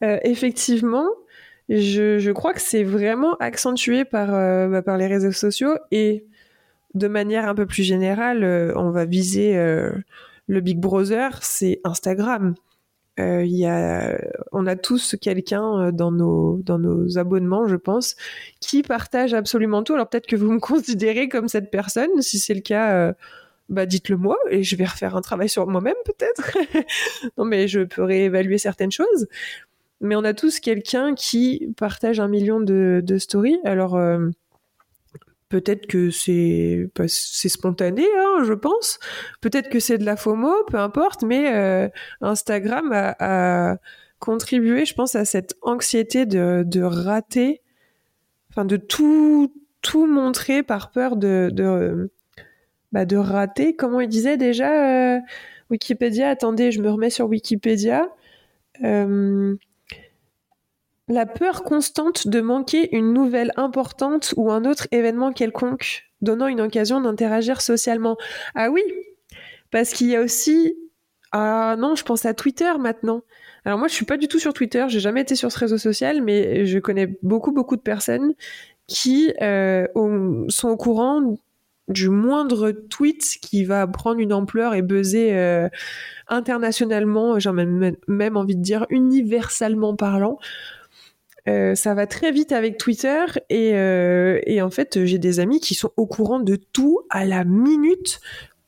Euh, 0.04 0.20
effectivement, 0.24 1.08
je, 1.70 2.32
crois 2.32 2.54
que 2.54 2.62
c'est 2.62 2.84
vraiment 2.84 3.36
accentué 3.36 4.04
par, 4.04 4.34
euh, 4.34 4.68
bah, 4.68 4.82
par 4.82 4.98
les 4.98 5.08
réseaux 5.08 5.32
sociaux 5.32 5.78
et 5.92 6.26
de 6.94 7.08
manière 7.08 7.48
un 7.48 7.56
peu 7.56 7.66
plus 7.66 7.84
générale, 7.84 8.74
on 8.76 8.90
va 8.90 9.06
viser 9.06 9.54
le 10.48 10.62
Big 10.62 10.80
Brother, 10.80 11.40
c'est 11.42 11.82
Instagram. 11.84 12.56
Euh, 13.20 13.46
y 13.46 13.66
a, 13.66 14.18
on 14.52 14.68
a 14.68 14.76
tous 14.76 15.16
quelqu'un 15.22 15.88
euh, 15.88 15.92
dans 15.92 16.12
nos, 16.12 16.58
dans 16.64 16.80
nos 16.80 17.18
abonnements, 17.18 17.68
je 17.68 17.78
pense, 17.78 18.16
qui 18.60 18.84
partage 18.84 19.34
absolument 19.34 19.84
tout. 19.84 19.94
Alors 19.94 20.10
peut-être 20.10 20.28
que 20.28 20.36
vous 20.36 20.52
me 20.52 20.60
considérez 20.60 21.30
comme 21.30 21.48
cette 21.48 21.72
personne. 21.72 22.22
Si 22.22 22.40
c'est 22.40 22.54
le 22.54 22.62
cas, 22.62 22.94
euh, 22.94 23.14
bah 23.70 23.86
dites-le 23.86 24.18
moi 24.18 24.38
et 24.50 24.64
je 24.64 24.76
vais 24.76 24.86
refaire 24.86 25.16
un 25.16 25.22
travail 25.22 25.50
sur 25.50 25.66
moi-même 25.68 25.96
peut-être. 26.06 26.58
non 27.38 27.46
mais 27.46 27.68
je 27.68 27.82
peux 27.82 28.04
réévaluer 28.04 28.58
certaines 28.58 28.92
choses. 28.92 29.28
Mais 30.02 30.16
on 30.16 30.24
a 30.24 30.34
tous 30.34 30.60
quelqu'un 30.60 31.16
qui 31.16 31.74
partage 31.78 32.20
un 32.20 32.28
million 32.28 32.60
de, 32.60 33.02
de 33.04 33.18
stories. 33.18 33.60
Alors 33.64 33.96
euh, 33.96 34.30
Peut-être 35.50 35.86
que 35.86 36.10
c'est 36.10 36.90
spontané, 37.50 38.06
hein, 38.18 38.44
je 38.44 38.54
pense. 38.54 39.00
Peut-être 39.42 39.70
que 39.70 39.80
c'est 39.80 39.98
de 39.98 40.06
la 40.06 40.16
FOMO, 40.16 40.54
peu 40.68 40.78
importe. 40.78 41.24
Mais 41.24 41.54
euh, 41.54 41.88
Instagram 42.22 42.92
a, 42.92 43.78
contribué, 44.20 44.86
je 44.86 44.96
pense, 44.96 45.16
à 45.16 45.24
cette 45.24 45.56
anxiété 45.62 46.26
de, 46.26 46.64
de 46.66 46.82
rater, 46.82 47.62
enfin 48.50 48.66
de 48.66 48.78
tout 48.78 49.54
tout 49.82 50.08
montrer 50.08 50.64
par 50.64 50.90
peur 50.90 51.16
de 51.16 51.52
de, 51.54 52.10
bah, 52.92 53.06
de 53.06 53.18
rater. 53.18 53.76
Comment 53.76 54.00
il 54.00 54.10
disait 54.10 54.38
déjà 54.38 55.18
euh, 55.18 55.20
Wikipédia 55.70 56.30
Attendez, 56.30 56.72
je 56.72 56.82
me 56.82 56.90
remets 56.90 57.12
sur 57.12 57.28
Wikipédia. 57.28 58.10
Euh, 58.84 59.35
la 61.08 61.26
peur 61.26 61.64
constante 61.64 62.28
de 62.28 62.42
manquer 62.42 62.96
une 62.96 63.14
nouvelle 63.14 63.52
importante 63.58 64.34
ou 64.38 64.52
un 64.52 64.66
autre 64.66 64.88
événement 64.92 65.32
quelconque, 65.32 66.06
donnant 66.22 66.48
une 66.48 66.62
occasion 66.62 67.02
d'interagir 67.02 67.62
socialement. 67.62 68.18
Ah 68.56 68.70
oui, 68.70 68.82
parce 69.72 69.94
qu'il 69.94 70.08
y 70.08 70.16
a 70.16 70.22
aussi... 70.22 70.76
Ah 71.32 71.76
non, 71.78 71.96
je 71.96 72.04
pense 72.04 72.26
à 72.26 72.34
Twitter 72.34 72.72
maintenant. 72.80 73.22
Alors 73.66 73.78
moi, 73.78 73.88
je 73.88 73.94
suis 73.94 74.06
pas 74.06 74.18
du 74.18 74.28
tout 74.28 74.40
sur 74.40 74.54
Twitter, 74.54 74.86
j'ai 74.88 75.00
jamais 75.00 75.22
été 75.22 75.36
sur 75.36 75.52
ce 75.52 75.60
réseau 75.60 75.78
social, 75.78 76.22
mais 76.22 76.66
je 76.66 76.80
connais 76.80 77.18
beaucoup, 77.24 77.52
beaucoup 77.52 77.76
de 77.76 77.82
personnes 77.82 78.34
qui 78.88 79.34
euh, 79.42 79.86
sont 80.48 80.70
au 80.70 80.78
courant 80.78 81.36
du 81.88 82.10
moindre 82.10 82.72
tweet 82.72 83.38
qui 83.42 83.64
va 83.64 83.86
prendre 83.86 84.20
une 84.20 84.34
ampleur 84.34 84.74
et 84.74 84.82
buzzer 84.82 85.34
euh, 85.34 85.70
internationalement, 86.28 87.38
j'ai 87.38 87.52
même, 87.52 87.96
même 88.08 88.38
envie 88.38 88.56
de 88.56 88.62
dire 88.62 88.86
universellement 88.90 89.96
parlant, 89.96 90.40
euh, 91.48 91.76
ça 91.76 91.94
va 91.94 92.08
très 92.08 92.32
vite 92.32 92.52
avec 92.52 92.78
Twitter 92.78 93.24
et, 93.50 93.76
euh, 93.76 94.40
et 94.46 94.62
en 94.62 94.72
fait 94.72 95.06
j'ai 95.06 95.20
des 95.20 95.40
amis 95.40 95.60
qui 95.60 95.76
sont 95.76 95.92
au 95.98 96.08
courant 96.08 96.40
de 96.40 96.56
tout 96.56 97.02
à 97.10 97.26
la 97.26 97.44
minute 97.44 98.20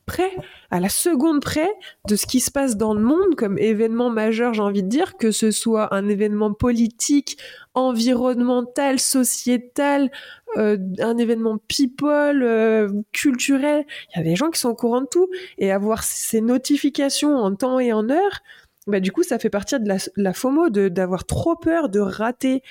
près, 0.08 0.32
à 0.72 0.80
la 0.80 0.90
seconde 0.90 1.42
près 1.42 1.70
de 2.08 2.16
ce 2.16 2.26
qui 2.26 2.40
se 2.40 2.50
passe 2.50 2.78
dans 2.78 2.96
le 2.96 3.02
monde 3.02 3.36
comme 3.36 3.60
événement 3.60 4.10
majeur, 4.10 4.54
j'ai 4.54 4.62
envie 4.62 4.82
de 4.82 4.88
dire, 4.88 5.18
que 5.18 5.32
ce 5.32 5.52
soit 5.52 5.94
un 5.94 6.08
événement 6.08 6.54
politique, 6.54 7.38
environnemental, 7.76 9.00
sociétal, 9.00 10.10
euh, 10.56 10.78
un 11.00 11.18
événement 11.18 11.60
people, 11.68 12.42
euh, 12.42 12.90
culturel. 13.12 13.86
Il 14.16 14.20
y 14.20 14.22
a 14.22 14.24
des 14.24 14.36
gens 14.36 14.50
qui 14.50 14.60
sont 14.60 14.70
au 14.70 14.76
courant 14.76 15.02
de 15.02 15.08
tout 15.12 15.30
et 15.58 15.72
avoir 15.72 16.04
ces 16.04 16.42
notifications 16.42 17.36
en 17.36 17.54
temps 17.54 17.78
et 17.78 17.92
en 17.92 18.10
heure, 18.10 18.40
bah, 18.88 19.00
du 19.00 19.12
coup, 19.12 19.24
ça 19.24 19.38
fait 19.38 19.50
partie 19.50 19.80
de 19.80 19.90
la, 20.16 20.34
FOMO, 20.34 20.70
d'avoir 20.70 21.26
trop 21.26 21.56
peur 21.56 21.90
de 21.90 22.00
rater 22.00 22.64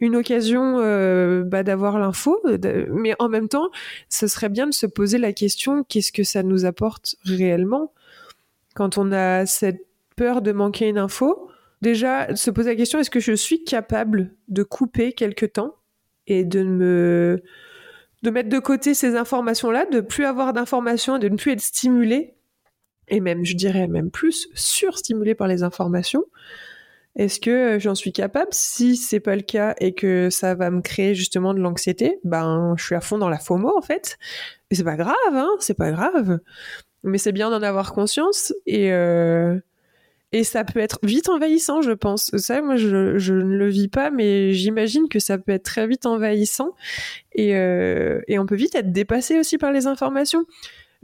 une 0.00 0.16
occasion 0.16 0.80
euh, 0.80 1.44
bah, 1.44 1.62
d'avoir 1.62 1.98
l'info, 1.98 2.42
mais 2.90 3.14
en 3.18 3.28
même 3.28 3.48
temps, 3.48 3.70
ce 4.08 4.26
serait 4.26 4.48
bien 4.48 4.66
de 4.66 4.74
se 4.74 4.86
poser 4.86 5.18
la 5.18 5.32
question 5.32 5.84
qu'est-ce 5.84 6.12
que 6.12 6.24
ça 6.24 6.42
nous 6.42 6.64
apporte 6.64 7.16
réellement 7.24 7.92
quand 8.74 8.98
on 8.98 9.12
a 9.12 9.46
cette 9.46 9.86
peur 10.16 10.42
de 10.42 10.52
manquer 10.52 10.88
une 10.88 10.98
info? 10.98 11.48
Déjà, 11.80 12.34
se 12.34 12.50
poser 12.50 12.70
la 12.70 12.76
question 12.76 12.98
est-ce 12.98 13.10
que 13.10 13.20
je 13.20 13.32
suis 13.32 13.62
capable 13.62 14.32
de 14.48 14.62
couper 14.62 15.12
quelque 15.12 15.46
temps 15.46 15.76
et 16.26 16.44
de 16.44 16.62
me 16.62 17.42
de 18.22 18.30
mettre 18.30 18.48
de 18.48 18.58
côté 18.58 18.94
ces 18.94 19.16
informations-là, 19.16 19.84
de 19.84 20.00
plus 20.00 20.24
avoir 20.24 20.54
d'informations, 20.54 21.18
de 21.18 21.28
ne 21.28 21.36
plus 21.36 21.52
être 21.52 21.60
stimulé 21.60 22.34
et 23.08 23.20
même, 23.20 23.44
je 23.44 23.54
dirais 23.54 23.88
même 23.88 24.10
plus, 24.10 24.48
surstimulé 24.54 25.34
par 25.34 25.48
les 25.48 25.62
informations. 25.62 26.24
Est-ce 27.16 27.38
que 27.38 27.78
j'en 27.78 27.94
suis 27.94 28.12
capable? 28.12 28.48
Si 28.52 28.96
c'est 28.96 29.20
pas 29.20 29.36
le 29.36 29.42
cas 29.42 29.74
et 29.78 29.94
que 29.94 30.30
ça 30.30 30.54
va 30.54 30.70
me 30.70 30.80
créer 30.80 31.14
justement 31.14 31.54
de 31.54 31.60
l'anxiété, 31.60 32.18
ben 32.24 32.74
je 32.76 32.84
suis 32.84 32.96
à 32.96 33.00
fond 33.00 33.18
dans 33.18 33.28
la 33.28 33.38
FOMO 33.38 33.72
en 33.76 33.82
fait. 33.82 34.18
Et 34.70 34.74
c'est 34.74 34.84
pas 34.84 34.96
grave, 34.96 35.14
hein, 35.32 35.50
c'est 35.60 35.76
pas 35.78 35.92
grave. 35.92 36.40
Mais 37.04 37.18
c'est 37.18 37.32
bien 37.32 37.50
d'en 37.50 37.62
avoir 37.62 37.92
conscience 37.92 38.52
et 38.66 38.92
euh, 38.92 39.60
et 40.32 40.42
ça 40.42 40.64
peut 40.64 40.80
être 40.80 40.98
vite 41.04 41.28
envahissant, 41.28 41.80
je 41.80 41.92
pense. 41.92 42.36
Ça, 42.38 42.60
moi, 42.60 42.74
je, 42.74 43.18
je 43.18 43.34
ne 43.34 43.56
le 43.56 43.68
vis 43.68 43.86
pas, 43.86 44.10
mais 44.10 44.52
j'imagine 44.52 45.08
que 45.08 45.20
ça 45.20 45.38
peut 45.38 45.52
être 45.52 45.62
très 45.62 45.86
vite 45.86 46.06
envahissant 46.06 46.74
et 47.32 47.54
euh, 47.54 48.20
et 48.26 48.40
on 48.40 48.46
peut 48.46 48.56
vite 48.56 48.74
être 48.74 48.90
dépassé 48.90 49.38
aussi 49.38 49.56
par 49.56 49.70
les 49.70 49.86
informations. 49.86 50.44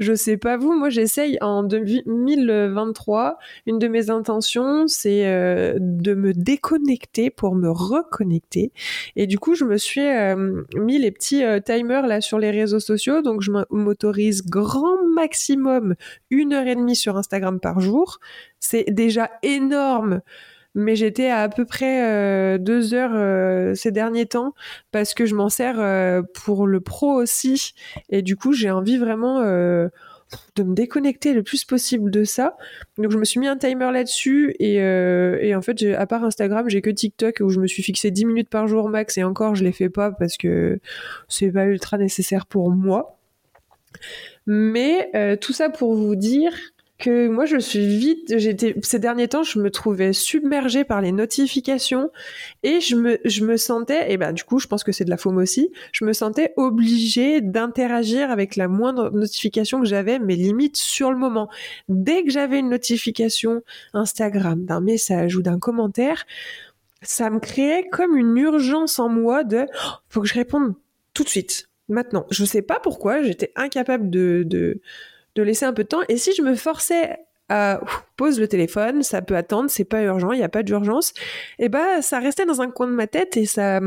Je 0.00 0.14
sais 0.14 0.38
pas 0.38 0.56
vous, 0.56 0.72
moi 0.72 0.88
j'essaye 0.88 1.36
en 1.42 1.62
2023, 1.62 3.36
une 3.66 3.78
de 3.78 3.86
mes 3.86 4.08
intentions 4.08 4.88
c'est 4.88 5.26
euh, 5.26 5.74
de 5.78 6.14
me 6.14 6.32
déconnecter 6.32 7.28
pour 7.28 7.54
me 7.54 7.68
reconnecter. 7.68 8.72
Et 9.16 9.26
du 9.26 9.38
coup, 9.38 9.54
je 9.54 9.66
me 9.66 9.76
suis 9.76 10.00
euh, 10.00 10.62
mis 10.74 10.98
les 10.98 11.10
petits 11.10 11.44
euh, 11.44 11.60
timers 11.60 12.06
là 12.06 12.22
sur 12.22 12.38
les 12.38 12.50
réseaux 12.50 12.80
sociaux, 12.80 13.20
donc 13.20 13.42
je 13.42 13.50
m'autorise 13.68 14.42
grand 14.46 15.04
maximum 15.14 15.94
une 16.30 16.54
heure 16.54 16.66
et 16.66 16.76
demie 16.76 16.96
sur 16.96 17.18
Instagram 17.18 17.60
par 17.60 17.80
jour. 17.80 18.20
C'est 18.58 18.84
déjà 18.88 19.30
énorme 19.42 20.22
mais 20.74 20.96
j'étais 20.96 21.28
à 21.28 21.40
à 21.40 21.48
peu 21.48 21.64
près 21.64 22.04
euh, 22.04 22.58
deux 22.58 22.94
heures 22.94 23.14
euh, 23.14 23.74
ces 23.74 23.90
derniers 23.90 24.26
temps 24.26 24.54
parce 24.92 25.14
que 25.14 25.26
je 25.26 25.34
m'en 25.34 25.48
sers 25.48 25.80
euh, 25.80 26.22
pour 26.34 26.66
le 26.66 26.80
pro 26.80 27.12
aussi 27.12 27.72
et 28.08 28.22
du 28.22 28.36
coup 28.36 28.52
j'ai 28.52 28.70
envie 28.70 28.98
vraiment 28.98 29.40
de 29.42 30.62
me 30.62 30.74
déconnecter 30.74 31.32
le 31.32 31.42
plus 31.42 31.64
possible 31.64 32.10
de 32.10 32.22
ça. 32.22 32.56
Donc 32.98 33.10
je 33.10 33.18
me 33.18 33.24
suis 33.24 33.40
mis 33.40 33.48
un 33.48 33.56
timer 33.56 33.90
là-dessus 33.90 34.54
et, 34.60 35.54
en 35.54 35.62
fait 35.62 35.82
à 35.94 36.06
part 36.06 36.24
Instagram 36.24 36.68
j'ai 36.68 36.82
que 36.82 36.90
TikTok 36.90 37.40
où 37.40 37.48
je 37.48 37.58
me 37.58 37.66
suis 37.66 37.82
fixé 37.82 38.10
10 38.10 38.26
minutes 38.26 38.48
par 38.48 38.68
jour 38.68 38.88
max 38.88 39.18
et 39.18 39.24
encore 39.24 39.54
je 39.56 39.64
les 39.64 39.72
fais 39.72 39.88
pas 39.88 40.12
parce 40.12 40.36
que 40.36 40.78
c'est 41.28 41.50
pas 41.50 41.64
ultra 41.64 41.98
nécessaire 41.98 42.46
pour 42.46 42.70
moi. 42.70 43.18
Mais 44.46 45.10
tout 45.40 45.52
ça 45.52 45.68
pour 45.68 45.94
vous 45.94 46.14
dire 46.14 46.52
que 47.00 47.26
moi 47.28 47.46
je 47.46 47.56
suis 47.56 47.98
vite 47.98 48.38
j'étais 48.38 48.76
ces 48.82 49.00
derniers 49.00 49.26
temps 49.26 49.42
je 49.42 49.58
me 49.58 49.70
trouvais 49.70 50.12
submergée 50.12 50.84
par 50.84 51.00
les 51.00 51.10
notifications 51.10 52.10
et 52.62 52.80
je 52.80 52.94
me 52.94 53.18
je 53.24 53.44
me 53.44 53.56
sentais 53.56 54.12
et 54.12 54.18
ben 54.18 54.32
du 54.32 54.44
coup 54.44 54.60
je 54.60 54.68
pense 54.68 54.84
que 54.84 54.92
c'est 54.92 55.04
de 55.04 55.10
la 55.10 55.16
FOMO 55.16 55.40
aussi 55.40 55.72
je 55.92 56.04
me 56.04 56.12
sentais 56.12 56.52
obligée 56.56 57.40
d'interagir 57.40 58.30
avec 58.30 58.54
la 58.54 58.68
moindre 58.68 59.10
notification 59.10 59.80
que 59.80 59.86
j'avais 59.86 60.18
mais 60.18 60.36
limite 60.36 60.76
sur 60.76 61.10
le 61.10 61.16
moment. 61.16 61.48
Dès 61.88 62.22
que 62.22 62.30
j'avais 62.30 62.58
une 62.58 62.68
notification 62.68 63.62
Instagram 63.94 64.64
d'un 64.64 64.80
message 64.80 65.34
ou 65.36 65.42
d'un 65.42 65.58
commentaire 65.58 66.26
ça 67.02 67.30
me 67.30 67.40
créait 67.40 67.88
comme 67.90 68.16
une 68.16 68.36
urgence 68.36 68.98
en 68.98 69.08
moi 69.08 69.42
de 69.42 69.66
oh, 69.86 69.90
faut 70.08 70.20
que 70.20 70.28
je 70.28 70.34
réponde 70.34 70.74
tout 71.14 71.24
de 71.24 71.30
suite 71.30 71.68
maintenant. 71.88 72.26
Je 72.30 72.44
sais 72.44 72.62
pas 72.62 72.78
pourquoi 72.78 73.22
j'étais 73.22 73.52
incapable 73.56 74.10
de 74.10 74.80
de 75.34 75.42
laisser 75.42 75.64
un 75.64 75.72
peu 75.72 75.84
de 75.84 75.88
temps. 75.88 76.02
Et 76.08 76.16
si 76.16 76.34
je 76.34 76.42
me 76.42 76.54
forçais 76.54 77.16
à 77.48 77.80
pose 78.16 78.38
le 78.38 78.48
téléphone, 78.48 79.02
ça 79.02 79.22
peut 79.22 79.36
attendre, 79.36 79.70
c'est 79.70 79.84
pas 79.84 80.02
urgent, 80.02 80.32
il 80.32 80.38
n'y 80.38 80.44
a 80.44 80.48
pas 80.48 80.62
d'urgence, 80.62 81.12
et 81.58 81.68
bah 81.68 82.00
ça 82.00 82.20
restait 82.20 82.46
dans 82.46 82.62
un 82.62 82.70
coin 82.70 82.86
de 82.86 82.92
ma 82.92 83.08
tête 83.08 83.36
et 83.36 83.44
ça 83.44 83.80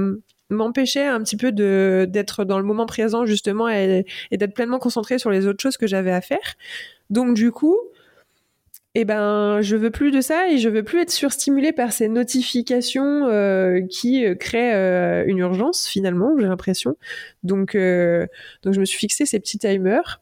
m'empêchait 0.49 1.05
un 1.05 1.21
petit 1.23 1.37
peu 1.37 1.51
de 1.51 2.05
d'être 2.09 2.43
dans 2.45 2.59
le 2.59 2.65
moment 2.65 2.85
présent 2.85 3.25
justement 3.25 3.69
et, 3.69 4.05
d'être 4.31 4.53
pleinement 4.53 4.79
concentré 4.79 5.17
sur 5.17 5.31
les 5.31 5.47
autres 5.47 5.61
choses 5.61 5.77
que 5.77 5.87
j'avais 5.87 6.11
à 6.11 6.21
faire. 6.21 6.55
Donc 7.09 7.35
du 7.35 7.51
coup, 7.51 7.77
eh 8.95 9.05
ben, 9.05 9.61
je 9.61 9.75
veux 9.75 9.89
plus 9.89 10.11
de 10.11 10.21
ça 10.21 10.49
et 10.49 10.57
je 10.57 10.69
veux 10.69 10.83
plus 10.83 11.01
être 11.01 11.11
surstimulée 11.11 11.71
par 11.71 11.91
ces 11.93 12.07
notifications 12.09 13.27
euh, 13.27 13.81
qui 13.89 14.25
euh, 14.25 14.35
créent 14.35 14.75
euh, 14.75 15.23
une 15.25 15.39
urgence 15.39 15.87
finalement, 15.87 16.35
j'ai 16.39 16.47
l'impression. 16.47 16.95
Donc, 17.43 17.75
donc 17.75 18.73
je 18.73 18.79
me 18.79 18.85
suis 18.85 18.99
fixé 18.99 19.25
ces 19.25 19.39
petits 19.39 19.57
timers 19.57 20.21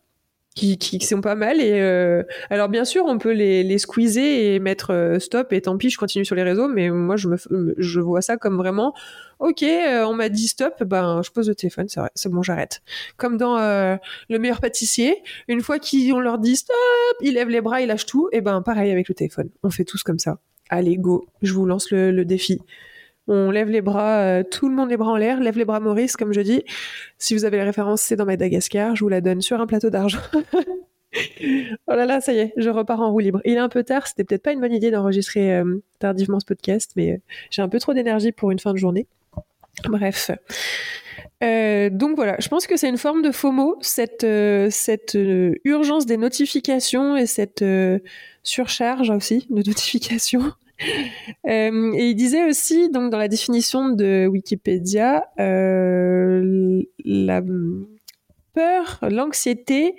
qui, 0.55 0.77
qui, 0.77 0.99
sont 0.99 1.21
pas 1.21 1.35
mal. 1.35 1.61
Et 1.61 1.79
euh, 1.81 2.23
alors 2.49 2.69
bien 2.69 2.85
sûr, 2.85 3.05
on 3.05 3.17
peut 3.17 3.31
les, 3.31 3.63
les 3.63 3.77
squeezer 3.77 4.23
et 4.23 4.59
mettre 4.59 4.91
euh, 4.91 5.19
stop 5.19 5.53
et 5.53 5.61
tant 5.61 5.77
pis, 5.77 5.89
je 5.89 5.97
continue 5.97 6.25
sur 6.25 6.35
les 6.35 6.43
réseaux. 6.43 6.67
Mais 6.67 6.89
moi, 6.89 7.15
je 7.15 7.27
me, 7.27 7.37
je 7.77 7.99
vois 7.99 8.21
ça 8.21 8.37
comme 8.37 8.57
vraiment, 8.57 8.93
ok, 9.39 9.63
euh, 9.63 10.03
on 10.03 10.13
m'a 10.13 10.29
dit 10.29 10.47
stop, 10.47 10.83
ben 10.83 11.21
je 11.23 11.31
pose 11.31 11.47
le 11.47 11.55
téléphone, 11.55 11.87
c'est 12.15 12.29
bon, 12.29 12.43
j'arrête. 12.43 12.81
Comme 13.17 13.37
dans 13.37 13.57
le 13.57 14.39
meilleur 14.39 14.59
pâtissier, 14.59 15.23
une 15.47 15.61
fois 15.61 15.77
qu'on 15.79 16.19
leur 16.19 16.37
dit 16.37 16.57
stop, 16.57 16.75
ils 17.21 17.33
lèvent 17.33 17.49
les 17.49 17.61
bras, 17.61 17.81
ils 17.81 17.87
lâchent 17.87 18.05
tout. 18.05 18.29
Et 18.31 18.41
ben 18.41 18.61
pareil 18.61 18.91
avec 18.91 19.07
le 19.07 19.15
téléphone, 19.15 19.49
on 19.63 19.69
fait 19.69 19.85
tous 19.85 20.03
comme 20.03 20.19
ça. 20.19 20.39
Allez, 20.69 20.97
go, 20.97 21.25
je 21.41 21.53
vous 21.53 21.65
lance 21.65 21.91
le, 21.91 22.11
le 22.11 22.25
défi. 22.25 22.61
On 23.27 23.51
lève 23.51 23.69
les 23.69 23.81
bras, 23.81 24.19
euh, 24.21 24.43
tout 24.43 24.67
le 24.67 24.75
monde 24.75 24.89
les 24.89 24.97
bras 24.97 25.11
en 25.11 25.15
l'air, 25.15 25.39
lève 25.39 25.57
les 25.57 25.65
bras 25.65 25.79
Maurice, 25.79 26.17
comme 26.17 26.33
je 26.33 26.41
dis. 26.41 26.63
Si 27.17 27.33
vous 27.35 27.45
avez 27.45 27.57
la 27.57 27.65
référence, 27.65 28.01
c'est 28.01 28.15
dans 28.15 28.25
Madagascar, 28.25 28.95
je 28.95 29.03
vous 29.03 29.09
la 29.09 29.21
donne 29.21 29.41
sur 29.41 29.61
un 29.61 29.67
plateau 29.67 29.89
d'argent. 29.89 30.19
oh 31.13 31.93
là 31.93 32.05
là, 32.05 32.19
ça 32.21 32.33
y 32.33 32.39
est, 32.39 32.53
je 32.57 32.69
repars 32.69 32.99
en 32.99 33.11
roue 33.11 33.19
libre. 33.19 33.39
Il 33.45 33.53
est 33.53 33.59
un 33.59 33.69
peu 33.69 33.83
tard, 33.83 34.07
c'était 34.07 34.23
peut-être 34.23 34.43
pas 34.43 34.53
une 34.53 34.59
bonne 34.59 34.73
idée 34.73 34.89
d'enregistrer 34.89 35.55
euh, 35.55 35.83
tardivement 35.99 36.39
ce 36.39 36.45
podcast, 36.45 36.91
mais 36.95 37.11
euh, 37.11 37.17
j'ai 37.51 37.61
un 37.61 37.69
peu 37.69 37.79
trop 37.79 37.93
d'énergie 37.93 38.31
pour 38.31 38.51
une 38.51 38.59
fin 38.59 38.73
de 38.73 38.77
journée. 38.77 39.07
Bref. 39.85 40.31
donc 41.41 42.15
voilà, 42.15 42.35
je 42.39 42.49
pense 42.49 42.67
que 42.67 42.75
c'est 42.75 42.89
une 42.89 42.97
forme 42.97 43.21
de 43.21 43.31
FOMO, 43.31 43.77
cette, 43.81 44.25
cette 44.69 45.17
urgence 45.63 46.05
des 46.05 46.17
notifications 46.17 47.15
et 47.15 47.25
cette 47.25 47.63
surcharge 48.43 49.09
aussi 49.09 49.47
de 49.49 49.63
notifications 49.63 50.51
euh, 51.47 51.93
et 51.93 52.09
il 52.09 52.15
disait 52.15 52.47
aussi, 52.47 52.89
donc 52.89 53.11
dans 53.11 53.17
la 53.17 53.27
définition 53.27 53.89
de 53.89 54.27
Wikipédia, 54.27 55.27
euh, 55.39 56.81
la 57.03 57.41
peur, 58.53 58.99
l'anxiété 59.01 59.95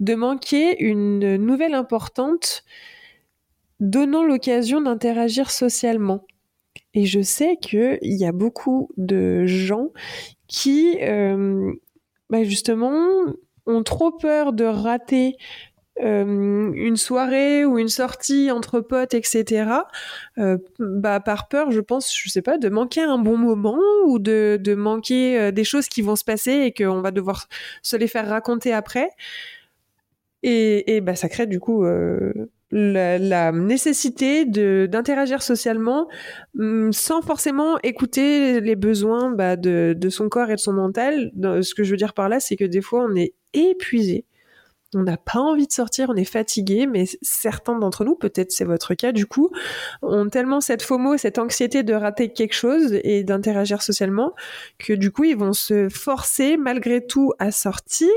de 0.00 0.14
manquer 0.14 0.82
une 0.82 1.36
nouvelle 1.36 1.74
importante 1.74 2.64
donnant 3.80 4.24
l'occasion 4.24 4.80
d'interagir 4.80 5.50
socialement. 5.50 6.24
Et 6.94 7.04
je 7.04 7.20
sais 7.20 7.56
qu'il 7.60 7.98
y 8.02 8.24
a 8.24 8.32
beaucoup 8.32 8.88
de 8.96 9.44
gens 9.46 9.90
qui, 10.46 10.96
euh, 11.02 11.72
bah 12.30 12.44
justement, 12.44 13.06
ont 13.66 13.82
trop 13.82 14.12
peur 14.12 14.52
de 14.52 14.64
rater 14.64 15.36
euh, 16.02 16.72
une 16.74 16.96
soirée 16.96 17.64
ou 17.64 17.78
une 17.78 17.88
sortie 17.88 18.50
entre 18.50 18.80
potes, 18.80 19.14
etc. 19.14 19.70
Euh, 20.38 20.58
bah 20.78 21.20
par 21.20 21.48
peur, 21.48 21.70
je 21.70 21.80
pense, 21.80 22.14
je 22.14 22.28
sais 22.28 22.42
pas, 22.42 22.58
de 22.58 22.68
manquer 22.68 23.02
un 23.02 23.16
bon 23.18 23.38
moment 23.38 23.78
ou 24.04 24.18
de, 24.18 24.58
de 24.62 24.74
manquer 24.74 25.38
euh, 25.38 25.50
des 25.52 25.64
choses 25.64 25.88
qui 25.88 26.02
vont 26.02 26.16
se 26.16 26.24
passer 26.24 26.52
et 26.52 26.72
qu'on 26.72 27.00
va 27.00 27.12
devoir 27.12 27.48
se 27.82 27.96
les 27.96 28.08
faire 28.08 28.28
raconter 28.28 28.74
après. 28.74 29.08
Et, 30.42 30.96
et 30.96 31.00
bah 31.00 31.16
ça 31.16 31.28
crée 31.28 31.46
du 31.46 31.60
coup 31.60 31.84
la, 32.70 33.18
la, 33.18 33.52
nécessité 33.52 34.44
de 34.44 34.86
d'interagir 34.90 35.42
socialement 35.42 36.08
hum, 36.58 36.92
sans 36.92 37.22
forcément 37.22 37.78
écouter 37.82 38.60
les 38.60 38.76
besoins 38.76 39.30
bah, 39.30 39.56
de, 39.56 39.94
de 39.96 40.08
son 40.10 40.28
corps 40.28 40.50
et 40.50 40.56
de 40.56 40.60
son 40.60 40.72
mental. 40.74 41.32
Ce 41.42 41.74
que 41.74 41.84
je 41.84 41.90
veux 41.90 41.96
dire 41.96 42.12
par 42.12 42.28
là, 42.28 42.38
c'est 42.38 42.56
que 42.56 42.64
des 42.64 42.82
fois 42.82 43.06
on 43.10 43.16
est 43.16 43.32
épuisé 43.54 44.26
on 44.94 45.02
n'a 45.02 45.16
pas 45.16 45.40
envie 45.40 45.66
de 45.66 45.72
sortir, 45.72 46.10
on 46.10 46.16
est 46.16 46.24
fatigué, 46.24 46.86
mais 46.86 47.04
certains 47.22 47.78
d'entre 47.78 48.04
nous, 48.04 48.14
peut-être 48.14 48.52
c'est 48.52 48.64
votre 48.64 48.94
cas 48.94 49.12
du 49.12 49.26
coup, 49.26 49.50
ont 50.02 50.28
tellement 50.28 50.60
cette 50.60 50.82
FOMO, 50.82 51.16
cette 51.16 51.38
anxiété 51.38 51.82
de 51.82 51.94
rater 51.94 52.32
quelque 52.32 52.54
chose 52.54 52.98
et 53.02 53.24
d'interagir 53.24 53.82
socialement, 53.82 54.34
que 54.78 54.92
du 54.92 55.10
coup 55.10 55.24
ils 55.24 55.36
vont 55.36 55.52
se 55.52 55.88
forcer 55.88 56.56
malgré 56.56 57.04
tout 57.04 57.32
à 57.38 57.50
sortir, 57.50 58.08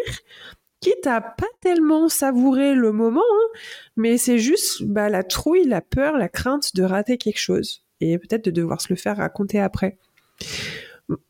quitte 0.79 1.07
à 1.07 1.21
pas 1.21 1.47
tellement 1.61 2.07
savourer 2.07 2.73
le 2.73 2.91
moment, 2.91 3.21
hein, 3.21 3.59
mais 3.97 4.17
c'est 4.17 4.37
juste 4.37 4.83
bah, 4.83 5.09
la 5.09 5.23
trouille, 5.23 5.65
la 5.65 5.81
peur, 5.81 6.17
la 6.17 6.29
crainte 6.29 6.75
de 6.75 6.83
rater 6.83 7.17
quelque 7.17 7.39
chose 7.39 7.83
et 8.01 8.17
peut-être 8.17 8.45
de 8.45 8.51
devoir 8.51 8.79
se 8.79 8.87
le 8.89 8.95
faire 8.95 9.17
raconter 9.17 9.59
après. 9.59 9.97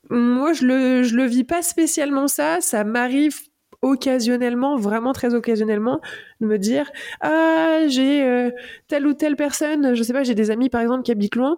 Moi, 0.10 0.54
je 0.54 0.66
le, 0.66 1.04
je 1.04 1.16
le 1.16 1.26
vis 1.26 1.44
pas 1.44 1.62
spécialement 1.62 2.28
ça. 2.28 2.62
Ça 2.62 2.84
m'arrive 2.84 3.49
occasionnellement, 3.82 4.76
vraiment 4.78 5.14
très 5.14 5.34
occasionnellement, 5.34 6.02
de 6.42 6.48
me 6.48 6.58
dire 6.58 6.92
ah 7.22 7.88
j'ai 7.88 8.24
euh, 8.24 8.52
telle 8.88 9.08
ou 9.08 9.14
telle 9.14 9.36
personne, 9.36 9.96
je 9.96 10.04
sais 10.04 10.14
pas, 10.14 10.24
j'ai 10.24 10.36
des 10.36 10.52
amis 10.52 10.70
par 10.70 10.82
exemple 10.82 11.04
qui 11.04 11.12
habitent 11.12 11.36
loin. 11.36 11.58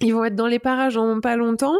Ils 0.00 0.14
vont 0.14 0.24
être 0.24 0.36
dans 0.36 0.46
les 0.46 0.60
parages 0.60 0.96
en 0.96 1.20
pas 1.20 1.34
longtemps. 1.34 1.74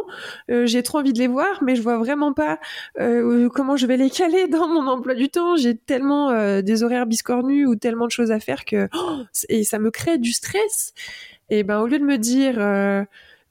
Euh, 0.51 0.65
j'ai 0.65 0.83
trop 0.83 0.97
envie 0.97 1.13
de 1.13 1.19
les 1.19 1.27
voir, 1.27 1.63
mais 1.63 1.77
je 1.77 1.81
vois 1.81 1.97
vraiment 1.97 2.33
pas 2.33 2.59
euh, 2.99 3.47
comment 3.47 3.77
je 3.77 3.87
vais 3.87 3.95
les 3.95 4.09
caler 4.09 4.49
dans 4.49 4.67
mon 4.67 4.87
emploi 4.87 5.15
du 5.15 5.29
temps. 5.29 5.55
J'ai 5.55 5.77
tellement 5.77 6.61
des 6.61 6.83
horaires 6.83 7.05
biscornus 7.05 7.65
ou 7.67 7.77
tellement 7.77 8.07
de 8.07 8.11
choses 8.11 8.31
à 8.31 8.41
faire 8.41 8.65
que 8.65 8.89
oh, 8.93 9.21
et 9.47 9.63
ça 9.63 9.79
me 9.79 9.89
crée 9.89 10.17
du 10.17 10.33
stress. 10.33 10.93
Et 11.49 11.63
ben 11.63 11.79
au 11.79 11.87
lieu 11.87 11.97
de 11.97 12.03
me 12.03 12.17
dire 12.17 12.59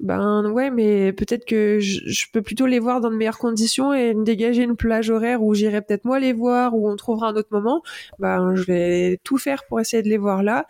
ben 0.00 0.48
ouais, 0.50 0.70
mais 0.70 1.12
peut-être 1.12 1.44
que 1.44 1.80
je, 1.80 2.26
peux 2.32 2.42
plutôt 2.42 2.66
les 2.66 2.78
voir 2.78 3.00
dans 3.00 3.10
de 3.10 3.16
meilleures 3.16 3.38
conditions 3.38 3.92
et 3.92 4.14
me 4.14 4.24
dégager 4.24 4.62
une 4.62 4.76
plage 4.76 5.10
horaire 5.10 5.42
où 5.42 5.54
j'irai 5.54 5.82
peut-être 5.82 6.04
moi 6.04 6.20
les 6.20 6.32
voir, 6.32 6.74
où 6.74 6.88
on 6.88 6.94
trouvera 6.96 7.28
un 7.28 7.34
autre 7.34 7.48
moment. 7.50 7.82
Ben 8.20 8.54
je 8.54 8.62
vais 8.62 9.18
tout 9.24 9.38
faire 9.38 9.64
pour 9.66 9.80
essayer 9.80 10.02
de 10.02 10.08
les 10.08 10.18
voir 10.18 10.42
là 10.44 10.66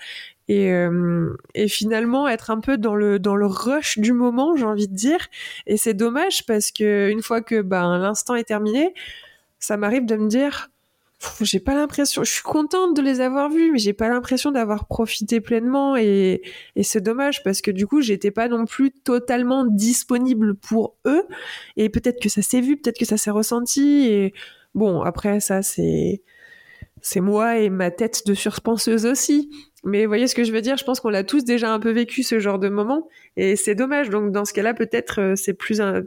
et, 0.49 0.73
euh, 0.73 1.37
et 1.55 1.69
finalement 1.69 2.27
être 2.29 2.51
un 2.51 2.61
peu 2.61 2.79
dans 2.79 2.95
le 2.97 3.19
dans 3.19 3.37
le 3.37 3.47
rush 3.47 3.99
du 3.99 4.13
moment, 4.13 4.57
j'ai 4.57 4.65
envie 4.65 4.89
de 4.89 4.95
dire. 4.95 5.29
Et 5.67 5.77
c'est 5.77 5.95
dommage 5.95 6.47
parce 6.47 6.73
que 6.73 7.11
une 7.11 7.23
fois 7.23 7.43
que 7.43 7.61
ben 7.63 7.99
l'instant 7.99 8.35
est 8.35 8.45
terminé, 8.45 8.95
ça 9.59 9.77
m'arrive 9.77 10.07
de 10.07 10.17
me 10.17 10.29
dire 10.29 10.71
j'ai 11.41 11.61
pas 11.61 11.75
l'impression, 11.75 12.23
je 12.23 12.31
suis 12.31 12.43
contente 12.43 12.97
de 12.97 13.03
les 13.03 13.21
avoir 13.21 13.51
vus, 13.51 13.73
mais 13.73 13.79
j'ai 13.79 13.93
pas 13.93 14.09
l'impression 14.09 14.53
d'avoir 14.53 14.87
profité 14.87 15.41
pleinement 15.41 15.97
et, 15.97 16.43
et 16.77 16.83
c'est 16.83 17.01
dommage 17.01 17.43
parce 17.43 17.61
que 17.61 17.71
du 17.71 17.87
coup, 17.87 18.01
j'étais 18.01 18.31
pas 18.31 18.49
non 18.49 18.65
plus 18.65 18.93
totalement 18.93 19.65
disponible 19.65 20.55
pour 20.55 20.97
eux 21.07 21.25
et 21.77 21.89
peut-être 21.89 22.21
que 22.21 22.29
ça 22.29 22.43
s'est 22.43 22.61
vu, 22.61 22.77
peut-être 22.77 22.99
que 22.99 23.05
ça 23.05 23.17
s'est 23.17 23.31
ressenti 23.31 24.07
et 24.07 24.35
bon, 24.75 25.03
après 25.03 25.41
ça 25.41 25.63
c'est 25.63 26.23
c'est 27.03 27.21
moi 27.21 27.59
et 27.59 27.71
ma 27.71 27.91
tête 27.91 28.27
de 28.27 28.35
surpenseuse 28.35 29.07
aussi. 29.07 29.51
Mais 29.85 30.05
vous 30.05 30.11
voyez 30.11 30.27
ce 30.27 30.35
que 30.35 30.45
je 30.45 30.53
veux 30.53 30.61
dire 30.61 30.77
Je 30.77 30.85
pense 30.85 31.01
qu'on 31.01 31.09
l'a 31.09 31.25
tous 31.25 31.45
déjà 31.45 31.73
un 31.73 31.79
peu 31.79 31.91
vécu 31.91 32.23
ce 32.23 32.41
genre 32.41 32.59
de 32.59 32.69
moment 32.69 33.09
et 33.37 33.57
c'est 33.57 33.75
dommage. 33.75 34.11
Donc 34.11 34.33
dans 34.33 34.45
ce 34.45 34.53
cas-là, 34.53 34.75
peut-être 34.75 35.21
euh, 35.21 35.37
c'est 35.37 35.55
plus 35.55 35.81
un 35.81 36.03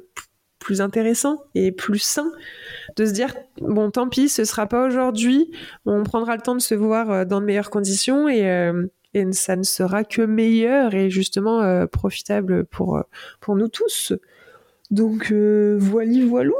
plus 0.61 0.79
intéressant 0.79 1.43
et 1.55 1.73
plus 1.73 1.99
sain 1.99 2.31
de 2.95 3.05
se 3.05 3.11
dire 3.11 3.35
bon 3.59 3.91
tant 3.91 4.07
pis 4.07 4.29
ce 4.29 4.45
sera 4.45 4.67
pas 4.67 4.85
aujourd'hui 4.85 5.51
on 5.85 6.03
prendra 6.03 6.35
le 6.35 6.41
temps 6.41 6.55
de 6.55 6.61
se 6.61 6.75
voir 6.75 7.11
euh, 7.11 7.25
dans 7.25 7.41
de 7.41 7.45
meilleures 7.45 7.71
conditions 7.71 8.29
et, 8.29 8.49
euh, 8.49 8.85
et 9.13 9.29
ça 9.33 9.57
ne 9.57 9.63
sera 9.63 10.05
que 10.05 10.21
meilleur 10.21 10.93
et 10.93 11.09
justement 11.09 11.61
euh, 11.61 11.87
profitable 11.87 12.63
pour 12.65 13.03
nous 13.49 13.67
tous. 13.67 14.13
Donc 14.91 15.31
voilà 15.31 16.25
voilou 16.25 16.55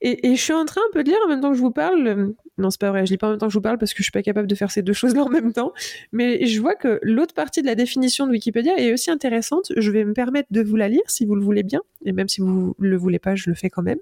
et, 0.00 0.34
je 0.36 0.40
suis 0.40 0.52
en 0.52 0.64
train 0.64 0.80
un 0.80 0.92
peu 0.92 1.04
de 1.04 1.10
lire 1.10 1.18
en 1.24 1.28
même 1.28 1.40
temps 1.40 1.50
que 1.50 1.56
je 1.56 1.62
vous 1.62 1.70
parle 1.70 2.34
non, 2.58 2.70
c'est 2.70 2.80
pas 2.80 2.90
vrai. 2.90 3.06
Je 3.06 3.12
lis 3.12 3.18
pas 3.18 3.28
en 3.28 3.30
même 3.30 3.38
temps 3.38 3.46
que 3.46 3.52
je 3.52 3.58
vous 3.58 3.62
parle 3.62 3.78
parce 3.78 3.92
que 3.92 3.98
je 3.98 4.04
suis 4.04 4.12
pas 4.12 4.22
capable 4.22 4.46
de 4.46 4.54
faire 4.54 4.70
ces 4.70 4.82
deux 4.82 4.92
choses-là 4.92 5.24
en 5.24 5.28
même 5.28 5.52
temps. 5.52 5.72
Mais 6.12 6.46
je 6.46 6.60
vois 6.60 6.74
que 6.74 7.00
l'autre 7.02 7.34
partie 7.34 7.62
de 7.62 7.66
la 7.66 7.74
définition 7.74 8.26
de 8.26 8.32
Wikipédia 8.32 8.78
est 8.78 8.92
aussi 8.92 9.10
intéressante. 9.10 9.72
Je 9.76 9.90
vais 9.90 10.04
me 10.04 10.12
permettre 10.12 10.48
de 10.50 10.62
vous 10.62 10.76
la 10.76 10.88
lire 10.88 11.02
si 11.08 11.24
vous 11.24 11.34
le 11.34 11.42
voulez 11.42 11.62
bien. 11.62 11.80
Et 12.04 12.12
même 12.12 12.28
si 12.28 12.40
vous 12.40 12.74
le 12.78 12.96
voulez 12.96 13.18
pas, 13.18 13.34
je 13.34 13.48
le 13.48 13.56
fais 13.56 13.70
quand 13.70 13.82
même. 13.82 13.98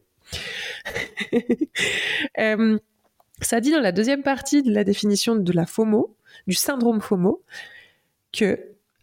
euh, 2.38 2.78
ça 3.40 3.60
dit 3.60 3.70
dans 3.70 3.80
la 3.80 3.92
deuxième 3.92 4.22
partie 4.22 4.62
de 4.62 4.72
la 4.72 4.84
définition 4.84 5.36
de 5.36 5.52
la 5.52 5.64
FOMO, 5.64 6.16
du 6.46 6.54
syndrome 6.54 7.00
FOMO, 7.00 7.42
que 8.32 8.58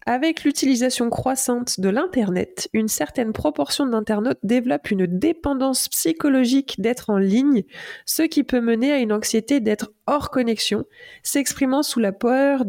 avec 0.07 0.45
l'utilisation 0.45 1.09
croissante 1.09 1.81
de 1.81 1.89
l'Internet, 1.89 2.69
une 2.71 2.87
certaine 2.87 3.33
proportion 3.33 3.85
d'internautes 3.85 4.39
développe 4.41 4.89
une 4.89 5.05
dépendance 5.05 5.89
psychologique 5.89 6.79
d'être 6.79 7.09
en 7.09 7.17
ligne, 7.17 7.65
ce 8.05 8.23
qui 8.23 8.45
peut 8.45 8.61
mener 8.61 8.93
à 8.93 8.99
une 8.99 9.11
anxiété 9.11 9.59
d'être 9.59 9.91
hors 10.05 10.29
connexion, 10.29 10.85
s'exprimant 11.23 11.83
sous 11.83 11.99
la 11.99 12.13
peur, 12.13 12.63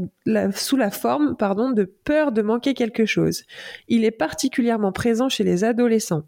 sous 0.53 0.77
la 0.77 0.90
forme, 0.90 1.37
pardon, 1.37 1.70
de 1.70 1.85
peur 1.85 2.33
de 2.33 2.42
manquer 2.42 2.74
quelque 2.74 3.07
chose. 3.07 3.44
Il 3.87 4.05
est 4.05 4.11
particulièrement 4.11 4.90
présent 4.90 5.29
chez 5.29 5.44
les 5.44 5.62
adolescents. 5.62 6.24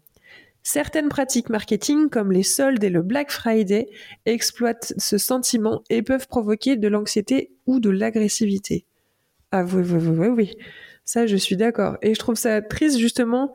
Certaines 0.63 1.09
pratiques 1.09 1.49
marketing 1.49 2.09
comme 2.09 2.31
les 2.31 2.43
soldes 2.43 2.85
et 2.85 2.89
le 2.89 3.01
Black 3.01 3.31
Friday 3.31 3.89
exploitent 4.25 4.93
ce 4.97 5.17
sentiment 5.17 5.83
et 5.89 6.03
peuvent 6.03 6.27
provoquer 6.29 6.77
de 6.77 6.87
l'anxiété 6.87 7.51
ou 7.65 7.81
de 7.81 7.89
l'agressivité. 7.89 8.85
Ah 9.51 9.65
oui, 9.65 9.83
oui, 9.83 10.07
oui, 10.07 10.27
oui. 10.27 10.55
Ça, 11.11 11.27
je 11.27 11.35
suis 11.35 11.57
d'accord. 11.57 11.97
Et 12.01 12.13
je 12.13 12.19
trouve 12.19 12.35
ça 12.35 12.61
triste 12.61 12.97
justement 12.97 13.53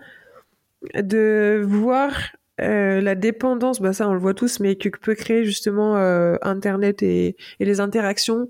de 0.95 1.63
voir 1.67 2.13
euh, 2.61 3.01
la 3.01 3.15
dépendance, 3.15 3.81
bah 3.81 3.95
ça 3.95 4.07
on 4.11 4.13
le 4.13 4.19
voit 4.19 4.35
tous, 4.35 4.61
mais 4.61 4.77
que 4.77 4.91
peut 4.91 5.15
créer 5.15 5.47
justement 5.47 5.97
euh, 5.97 6.37
Internet 6.43 7.03
et, 7.03 7.35
les 7.59 7.81
interactions 7.81 8.47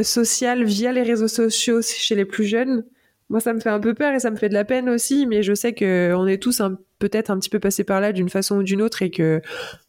social 0.00 0.64
via 0.64 0.90
les 0.92 1.02
réseaux 1.02 1.28
sociaux 1.28 1.82
chez 1.82 2.14
les 2.14 2.24
plus 2.24 2.46
jeunes, 2.46 2.86
moi, 3.30 3.40
ça 3.40 3.52
me 3.54 3.60
fait 3.60 3.70
un 3.70 3.80
peu 3.80 3.94
peur 3.94 4.14
et 4.14 4.20
ça 4.20 4.30
me 4.30 4.36
fait 4.36 4.48
de 4.48 4.54
la 4.54 4.64
peine 4.64 4.88
aussi, 4.88 5.26
mais 5.26 5.42
je 5.42 5.54
sais 5.54 5.74
qu'on 5.74 6.26
est 6.26 6.42
tous 6.42 6.62
peut-être 6.98 7.30
un 7.30 7.38
petit 7.38 7.50
peu 7.50 7.58
passés 7.58 7.84
par 7.84 8.00
là 8.00 8.12
d'une 8.12 8.28
façon 8.28 8.56
ou 8.58 8.62
d'une 8.62 8.82
autre 8.82 9.02
et 9.02 9.10
que 9.10 9.40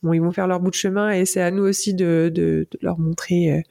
bon, 0.03 0.13
ils 0.13 0.21
vont 0.21 0.31
faire 0.31 0.47
leur 0.47 0.59
bout 0.59 0.69
de 0.69 0.75
chemin 0.75 1.11
et 1.11 1.25
c'est 1.25 1.41
à 1.41 1.51
nous 1.51 1.63
aussi 1.63 1.93
de, 1.93 2.31
de, 2.33 2.67
de 2.71 2.79
leur 2.81 2.97
montrer 2.97 3.51
euh, 3.51 3.61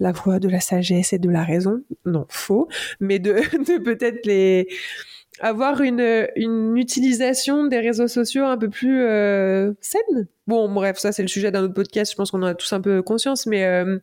la 0.00 0.12
voie 0.12 0.38
de 0.38 0.48
la 0.48 0.60
sagesse 0.60 1.12
et 1.12 1.18
de 1.18 1.30
la 1.30 1.44
raison. 1.44 1.82
Non, 2.04 2.26
faux, 2.28 2.68
mais 3.00 3.18
de, 3.18 3.32
de 3.52 3.82
peut-être 3.82 4.26
les 4.26 4.68
avoir 5.40 5.80
une, 5.80 6.28
une 6.36 6.76
utilisation 6.76 7.66
des 7.66 7.80
réseaux 7.80 8.08
sociaux 8.08 8.44
un 8.44 8.56
peu 8.56 8.68
plus 8.68 9.02
euh, 9.02 9.72
saine. 9.80 10.28
Bon, 10.46 10.72
bref, 10.72 10.98
ça 10.98 11.12
c'est 11.12 11.22
le 11.22 11.28
sujet 11.28 11.50
d'un 11.50 11.64
autre 11.64 11.74
podcast. 11.74 12.12
Je 12.12 12.16
pense 12.16 12.30
qu'on 12.30 12.42
en 12.42 12.46
a 12.46 12.54
tous 12.54 12.72
un 12.72 12.80
peu 12.80 13.02
conscience, 13.02 13.46
mais 13.46 13.64
euh, 13.64 13.98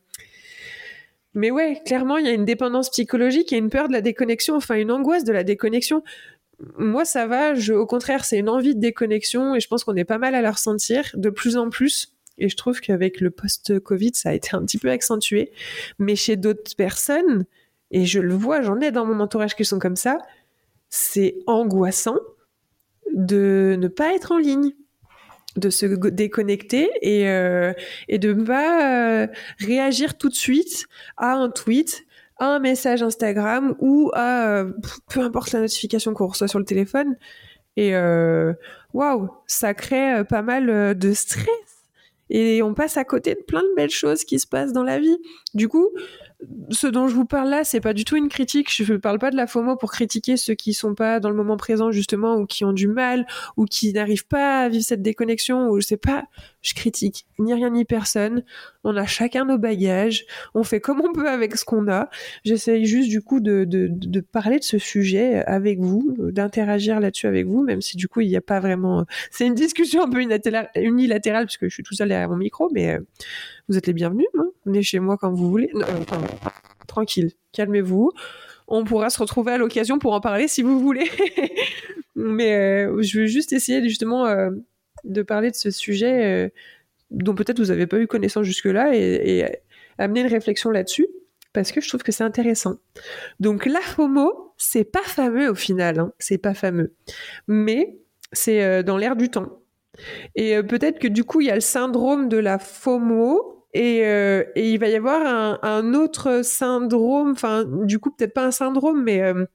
mais 1.34 1.52
ouais, 1.52 1.82
clairement, 1.86 2.17
il 2.17 2.26
y 2.26 2.30
a 2.30 2.34
une 2.34 2.46
dépendance 2.46 2.89
psychologique 2.89 3.54
et 3.54 3.58
une 3.58 3.70
peur 3.70 3.88
de 3.88 3.94
la 3.94 4.02
déconnexion, 4.02 4.56
enfin 4.56 4.76
une 4.76 4.91
angoisse 4.91 5.24
de 5.24 5.32
la 5.32 5.44
déconnexion. 5.44 6.04
Moi, 6.78 7.06
ça 7.06 7.26
va. 7.26 7.56
Je, 7.56 7.74
au 7.74 7.86
contraire, 7.86 8.26
c'est 8.26 8.38
une 8.38 8.50
envie 8.50 8.76
de 8.76 8.80
déconnexion 8.80 9.56
et 9.56 9.60
je 9.60 9.67
pense 9.67 9.84
qu'on 9.84 9.96
est 9.96 10.06
pas 10.06 10.17
mal 10.17 10.36
à 10.36 10.41
la 10.41 10.52
ressentir 10.52 11.10
de 11.15 11.30
plus 11.30 11.58
en 11.58 11.70
plus. 11.70 12.13
Et 12.38 12.50
je 12.50 12.58
trouve 12.58 12.82
qu'avec 12.82 13.22
le 13.22 13.30
post-Covid, 13.30 14.12
ça 14.13 14.30
a 14.30 14.34
été 14.34 14.50
un 14.54 14.65
petit 14.65 14.78
peu 14.78 14.89
accentué. 14.89 15.52
Mais 16.00 16.15
chez 16.15 16.36
d'autres 16.36 16.76
personnes, 16.76 17.46
et 17.91 18.06
je 18.06 18.20
le 18.20 18.34
vois, 18.34 18.62
j'en 18.62 18.80
ai 18.80 18.91
dans 18.91 19.06
mon 19.06 19.20
entourage 19.20 19.56
qui 19.56 19.65
sont 19.65 19.80
comme 19.80 19.96
ça, 19.96 20.17
c'est 20.89 21.36
angoissant 21.48 22.17
de 23.13 23.76
ne 23.80 23.88
pas 23.88 24.13
être 24.13 24.32
en 24.32 24.38
ligne 24.38 24.72
de 25.58 25.70
se 25.70 25.86
déconnecter 25.86 26.90
et, 27.02 27.30
euh, 27.30 27.74
et 28.08 28.20
de 28.20 28.34
ne 28.34 28.44
pas 28.44 29.24
euh, 29.24 29.28
réagir 29.60 30.18
tout 30.18 30.30
de 30.30 30.36
suite 30.36 30.86
à 31.18 31.34
un 31.34 31.50
tweet, 31.50 32.06
à 32.38 32.46
un 32.46 32.60
message 32.60 33.04
Instagram 33.04 33.76
ou 33.80 34.12
à 34.14 34.48
euh, 34.48 34.72
peu 35.10 35.22
importe 35.22 35.52
la 35.52 35.60
notification 35.60 36.14
qu'on 36.14 36.28
reçoit 36.28 36.48
sur 36.48 36.60
le 36.60 36.66
téléphone. 36.66 37.16
Et 37.78 37.94
waouh, 38.94 39.30
ça 39.48 39.74
crée 39.74 40.24
pas 40.26 40.42
mal 40.42 40.98
de 40.98 41.14
stress. 41.14 41.48
Et 42.30 42.62
on 42.62 42.74
passe 42.74 42.98
à 42.98 43.06
côté 43.06 43.34
de 43.34 43.42
plein 43.42 43.62
de 43.62 43.76
belles 43.76 43.90
choses 43.90 44.26
qui 44.26 44.40
se 44.40 44.48
passent 44.48 44.74
dans 44.74 44.84
la 44.84 45.00
vie. 45.00 45.18
Du 45.54 45.70
coup, 45.70 45.90
ce 46.69 46.88
dont 46.88 47.08
je 47.08 47.13
vous 47.13 47.25
parle 47.25 47.49
là, 47.49 47.63
c'est 47.63 47.82
pas 47.82 47.93
du 47.93 48.06
tout 48.06 48.15
une 48.15 48.30
critique. 48.30 48.71
Je 48.71 48.93
ne 48.93 48.97
parle 48.97 49.19
pas 49.19 49.32
de 49.32 49.36
la 49.36 49.47
FOMO 49.47 49.75
pour 49.75 49.91
critiquer 49.91 50.38
ceux 50.38 50.54
qui 50.54 50.73
sont 50.73 50.95
pas 50.95 51.19
dans 51.19 51.30
le 51.30 51.36
moment 51.36 51.58
présent 51.58 51.91
justement 51.91 52.36
ou 52.36 52.45
qui 52.45 52.65
ont 52.65 52.73
du 52.73 52.88
mal 52.88 53.25
ou 53.58 53.65
qui 53.65 53.93
n'arrivent 53.93 54.27
pas 54.27 54.62
à 54.62 54.69
vivre 54.69 54.84
cette 54.84 55.01
déconnexion 55.01 55.69
ou 55.69 55.80
je 55.80 55.86
sais 55.86 55.97
pas. 55.97 56.25
Je 56.62 56.73
critique 56.73 57.25
ni 57.39 57.54
rien 57.54 57.71
ni 57.71 57.86
personne. 57.86 58.43
On 58.84 58.95
a 58.95 59.06
chacun 59.06 59.45
nos 59.45 59.58
bagages. 59.58 60.25
On 60.54 60.63
fait 60.63 60.80
comme 60.80 61.01
on 61.01 61.12
peut 61.13 61.30
avec 61.30 61.56
ce 61.56 61.65
qu'on 61.65 61.88
a. 61.88 62.10
J'essaye 62.43 62.86
juste 62.86 63.10
du 63.10 63.21
coup 63.21 63.39
de, 63.39 63.65
de, 63.65 64.19
parler 64.21 64.60
de 64.60 64.63
ce 64.63 64.77
sujet 64.77 65.43
avec 65.45 65.80
vous, 65.80 66.15
d'interagir 66.17 66.99
là-dessus 66.99 67.27
avec 67.27 67.45
vous, 67.45 67.63
même 67.63 67.82
si 67.82 67.97
du 67.97 68.08
coup 68.08 68.21
il 68.21 68.30
n'y 68.30 68.38
a 68.38 68.41
pas 68.41 68.60
vraiment. 68.60 69.06
C'est 69.32 69.45
une 69.45 69.56
discussion 69.56 70.04
un 70.04 70.10
peu 70.10 70.21
unilatérale, 70.21 71.45
puisque 71.45 71.65
je 71.65 71.73
suis 71.73 71.84
tout 71.84 71.93
seul 71.93 72.10
derrière 72.10 72.30
mon 72.30 72.38
micro, 72.38 72.69
mais 72.71 72.95
euh, 72.95 72.99
vous 73.72 73.78
êtes 73.78 73.88
les 73.88 73.94
bienvenus. 73.94 74.28
Hein. 74.38 74.50
Venez 74.66 74.84
chez 74.84 75.00
moi 75.00 75.18
quand 75.18 75.32
vous 75.32 75.50
voulez. 75.50 75.72
Euh, 75.74 75.82
tranquille, 76.88 77.32
calmez-vous. 77.54 78.12
On 78.68 78.84
pourra 78.84 79.10
se 79.10 79.18
retrouver 79.18 79.54
à 79.54 79.58
l'occasion 79.58 79.98
pour 79.98 80.12
en 80.12 80.20
parler 80.20 80.50
si 80.50 80.62
vous 80.62 80.78
voulez. 80.78 81.10
Mais 82.16 82.54
euh, 82.54 83.02
je 83.02 83.22
veux 83.22 83.28
juste 83.28 83.54
essayer 83.54 83.82
justement 83.88 84.26
euh, 84.26 84.52
de 85.06 85.22
parler 85.22 85.52
de 85.52 85.56
ce 85.56 85.72
sujet 85.72 86.52
dont 87.12 87.34
peut-être 87.34 87.60
vous 87.60 87.68
n'avez 87.68 87.88
pas 87.88 87.98
eu 87.98 88.08
connaissance 88.08 88.46
jusque-là 88.46 88.94
et, 88.94 89.46
amener 89.98 90.22
une 90.22 90.28
réflexion 90.28 90.70
là-dessus 90.70 91.08
parce 91.54 91.72
que 91.72 91.80
je 91.80 91.88
trouve 91.88 92.04
que 92.04 92.12
c'est 92.12 92.24
intéressant. 92.24 92.76
Donc 93.40 93.66
la 93.66 93.80
FOMO, 93.80 94.54
c'est 94.58 94.84
pas 94.84 95.04
fameux 95.04 95.50
au 95.50 95.56
final, 95.56 96.00
hein. 96.00 96.14
c'est 96.20 96.38
pas 96.38 96.54
fameux, 96.54 96.94
mais 97.48 98.00
c'est 98.34 98.84
dans 98.84 98.98
l'air 98.98 99.16
du 99.16 99.30
temps. 99.30 99.62
Et 100.36 100.62
peut-être 100.64 101.00
que 101.00 101.08
du 101.08 101.24
coup, 101.24 101.42
il 101.42 101.48
y 101.48 101.52
a 101.52 101.56
le 101.56 101.62
syndrome 101.62 102.28
de 102.30 102.38
la 102.38 102.58
FOMO 102.58 103.51
euh, 103.76 104.44
et, 104.56 104.72
il 104.72 104.80
va 104.80 104.88
y 104.90 104.96
avoir 104.96 105.64
un, 105.64 105.94
autre 105.94 106.42
syndrome, 106.44 107.32
enfin, 107.32 107.66
du 107.66 108.00
coup, 108.00 108.12
peut-être 108.12 108.34
pas 108.34 108.46
un 108.46 108.52
syndrome, 108.52 109.04
mais 109.04 109.22
euh, 109.22 109.46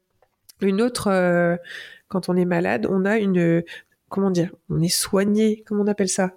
une 0.61 0.81
autre. 0.83 1.09
Euh, 1.09 1.57
quand 2.09 2.29
on 2.29 2.37
est 2.37 2.45
malade, 2.45 2.87
on 2.89 3.05
a 3.05 3.19
une. 3.19 3.63
Comment 4.09 4.31
dire 4.31 4.53
On 4.71 4.81
est 4.81 4.89
soigné. 4.89 5.65
Comment 5.67 5.83
on 5.83 5.87
appelle 5.87 6.09
ça? 6.09 6.33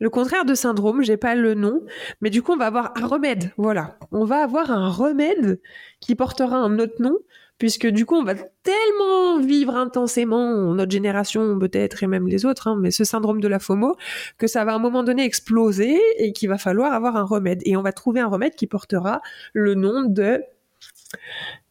Le 0.00 0.10
contraire 0.10 0.44
de 0.44 0.54
syndrome, 0.54 1.02
j'ai 1.02 1.16
pas 1.16 1.34
le 1.34 1.54
nom, 1.54 1.82
mais 2.20 2.30
du 2.30 2.42
coup, 2.42 2.52
on 2.52 2.56
va 2.56 2.66
avoir 2.66 2.92
un 2.96 3.06
remède. 3.06 3.52
Voilà. 3.56 3.98
On 4.12 4.24
va 4.24 4.42
avoir 4.42 4.70
un 4.70 4.88
remède 4.88 5.60
qui 6.00 6.14
portera 6.14 6.56
un 6.56 6.78
autre 6.78 7.00
nom 7.00 7.16
puisque 7.64 7.86
du 7.86 8.04
coup 8.04 8.16
on 8.16 8.24
va 8.24 8.34
tellement 8.34 9.40
vivre 9.40 9.74
intensément, 9.74 10.74
notre 10.74 10.92
génération 10.92 11.58
peut-être 11.58 12.02
et 12.02 12.06
même 12.06 12.28
les 12.28 12.44
autres, 12.44 12.68
hein, 12.68 12.76
mais 12.78 12.90
ce 12.90 13.04
syndrome 13.04 13.40
de 13.40 13.48
la 13.48 13.58
FOMO, 13.58 13.96
que 14.36 14.46
ça 14.46 14.66
va 14.66 14.72
à 14.72 14.74
un 14.74 14.78
moment 14.78 15.02
donné 15.02 15.24
exploser 15.24 15.98
et 16.18 16.34
qu'il 16.34 16.50
va 16.50 16.58
falloir 16.58 16.92
avoir 16.92 17.16
un 17.16 17.22
remède. 17.22 17.62
Et 17.64 17.74
on 17.78 17.80
va 17.80 17.92
trouver 17.92 18.20
un 18.20 18.26
remède 18.26 18.54
qui 18.54 18.66
portera 18.66 19.22
le 19.54 19.74
nom 19.74 20.02
de 20.02 20.42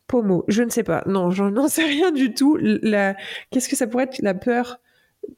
POMO. 0.08 0.46
Je 0.48 0.64
ne 0.64 0.72
sais 0.72 0.82
pas, 0.82 1.04
non, 1.06 1.30
j'en 1.30 1.68
sais 1.68 1.86
rien 1.86 2.12
du 2.12 2.34
tout. 2.34 2.58
Qu'est-ce 3.52 3.70
que 3.70 3.76
ça 3.76 3.86
pourrait 3.86 4.06
être? 4.06 4.20
La 4.24 4.34
peur 4.34 4.80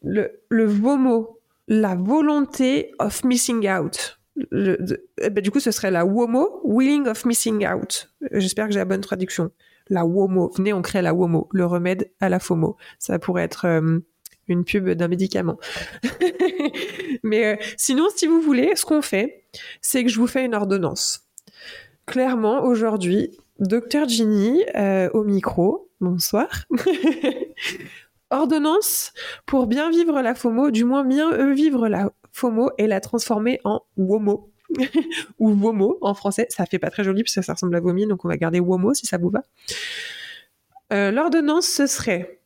le, 0.03 0.39
le 0.47 0.63
VOMO, 0.63 1.37
la 1.67 1.95
volonté 1.95 2.93
of 2.99 3.25
missing 3.25 3.69
out. 3.69 4.21
Eh 4.53 5.29
ben, 5.29 5.41
du 5.41 5.51
coup, 5.51 5.59
ce 5.59 5.71
serait 5.71 5.91
la 5.91 6.05
WOMO, 6.05 6.61
Willing 6.63 7.07
of 7.07 7.25
Missing 7.25 7.67
Out. 7.67 8.09
J'espère 8.31 8.67
que 8.67 8.71
j'ai 8.71 8.79
la 8.79 8.85
bonne 8.85 9.01
traduction 9.01 9.51
la 9.89 10.05
WOMO. 10.05 10.51
Venez, 10.55 10.73
on 10.73 10.81
crée 10.81 11.01
la 11.01 11.13
WOMO, 11.13 11.49
le 11.51 11.65
remède 11.65 12.11
à 12.19 12.29
la 12.29 12.39
FOMO. 12.39 12.77
Ça 12.99 13.19
pourrait 13.19 13.43
être 13.43 13.65
euh, 13.65 13.99
une 14.47 14.63
pub 14.63 14.89
d'un 14.89 15.07
médicament. 15.07 15.57
Mais 17.23 17.45
euh, 17.45 17.55
sinon, 17.77 18.07
si 18.15 18.27
vous 18.27 18.41
voulez, 18.41 18.75
ce 18.75 18.85
qu'on 18.85 19.01
fait, 19.01 19.45
c'est 19.81 20.03
que 20.03 20.09
je 20.09 20.19
vous 20.19 20.27
fais 20.27 20.45
une 20.45 20.55
ordonnance. 20.55 21.27
Clairement, 22.05 22.63
aujourd'hui, 22.63 23.37
docteur 23.59 24.07
Ginny 24.07 24.63
euh, 24.75 25.09
au 25.13 25.23
micro. 25.23 25.89
Bonsoir. 26.01 26.47
ordonnance 28.31 29.13
pour 29.45 29.67
bien 29.67 29.89
vivre 29.89 30.21
la 30.21 30.35
FOMO, 30.35 30.71
du 30.71 30.83
moins 30.83 31.05
bien 31.05 31.53
vivre 31.53 31.87
la 31.87 32.11
FOMO 32.33 32.71
et 32.77 32.87
la 32.87 32.99
transformer 32.99 33.61
en 33.63 33.81
WOMO. 33.97 34.51
ou 35.39 35.51
WOMO 35.51 35.97
en 36.01 36.13
français. 36.13 36.47
Ça 36.49 36.65
fait 36.65 36.79
pas 36.79 36.89
très 36.89 37.03
joli 37.03 37.23
puisque 37.23 37.43
ça 37.43 37.53
ressemble 37.53 37.75
à 37.75 37.79
vomi, 37.79 38.05
donc 38.05 38.25
on 38.25 38.27
va 38.27 38.37
garder 38.37 38.59
WOMO 38.59 38.93
si 38.93 39.05
ça 39.05 39.17
vous 39.17 39.29
va. 39.29 39.43
Euh, 40.93 41.11
l'ordonnance, 41.11 41.67
ce 41.67 41.87
serait 41.87 42.39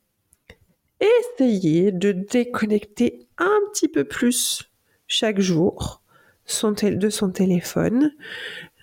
essayer 1.00 1.92
de 1.92 2.12
déconnecter 2.12 3.28
un 3.38 3.60
petit 3.72 3.88
peu 3.88 4.04
plus 4.04 4.70
chaque 5.08 5.40
jour 5.40 6.02
son 6.46 6.72
de 6.72 7.10
son 7.10 7.30
téléphone, 7.30 8.12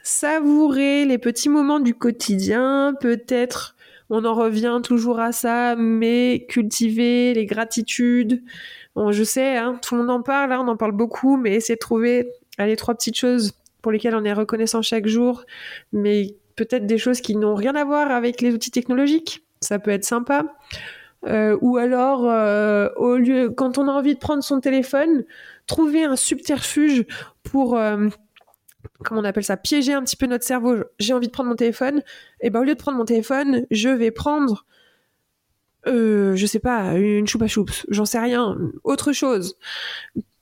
savourer 0.03 1.05
les 1.05 1.19
petits 1.19 1.49
moments 1.49 1.81
du 1.81 1.95
quotidien, 1.95 2.95
peut-être 3.01 3.77
on 4.09 4.25
en 4.25 4.35
revient 4.35 4.81
toujours 4.85 5.19
à 5.19 5.33
ça, 5.33 5.75
mais 5.77 6.47
cultiver 6.49 7.35
les 7.35 7.45
gratitudes. 7.45 8.43
Je 9.11 9.25
sais, 9.25 9.57
hein, 9.57 9.79
tout 9.83 9.95
le 9.97 10.03
monde 10.03 10.11
en 10.11 10.23
parle, 10.23 10.53
hein, 10.53 10.63
on 10.65 10.69
en 10.69 10.77
parle 10.77 10.93
beaucoup, 10.93 11.37
mais 11.37 11.55
essayer 11.55 11.75
de 11.75 11.81
trouver 11.81 12.29
allez, 12.59 12.77
trois 12.77 12.95
petites 12.95 13.17
choses 13.17 13.53
pour 13.83 13.93
lesquelles 13.93 14.17
on 14.17 14.25
est 14.25 14.33
reconnaissant 14.33 14.83
chaque 14.83 15.07
jour, 15.07 15.45
mais 15.93 16.37
peut-être 16.57 16.87
des 16.87 16.99
choses 16.99 17.21
qui 17.21 17.37
n'ont 17.37 17.55
rien 17.55 17.75
à 17.75 17.85
voir 17.85 18.11
avec 18.11 18.41
les 18.41 18.53
outils 18.53 18.71
technologiques. 18.71 19.45
Ça 19.61 19.79
peut 19.79 19.91
être 19.91 20.05
sympa. 20.05 20.45
Euh, 21.27 21.57
ou 21.61 21.77
alors, 21.77 22.29
euh, 22.29 22.89
au 22.97 23.17
lieu, 23.17 23.51
quand 23.51 23.79
on 23.79 23.89
a 23.89 23.93
envie 23.93 24.15
de 24.15 24.19
prendre 24.19 24.43
son 24.43 24.61
téléphone, 24.61 25.25
trouver 25.67 26.05
un 26.05 26.17
subterfuge 26.17 27.05
pour, 27.43 27.77
euh, 27.77 28.09
comment 29.05 29.21
on 29.21 29.25
appelle 29.25 29.45
ça, 29.45 29.57
piéger 29.57 29.93
un 29.93 30.03
petit 30.03 30.17
peu 30.17 30.27
notre 30.27 30.45
cerveau. 30.45 30.77
J'ai 30.99 31.15
envie 31.15 31.27
de 31.27 31.33
prendre 31.33 31.49
mon 31.49 31.57
téléphone, 31.57 32.03
et 32.41 32.51
ben 32.51 32.61
au 32.61 32.65
lieu 32.65 32.75
de 32.75 32.79
prendre 32.79 32.99
mon 32.99 33.05
téléphone, 33.05 33.67
je 33.71 33.89
vais 33.89 34.11
prendre, 34.11 34.67
je 35.87 36.45
sais 36.47 36.59
pas, 36.59 36.95
une 36.95 37.27
choupa 37.27 37.47
choups, 37.47 37.87
j'en 37.89 38.05
sais 38.05 38.19
rien, 38.19 38.57
autre 38.85 39.13
chose 39.13 39.57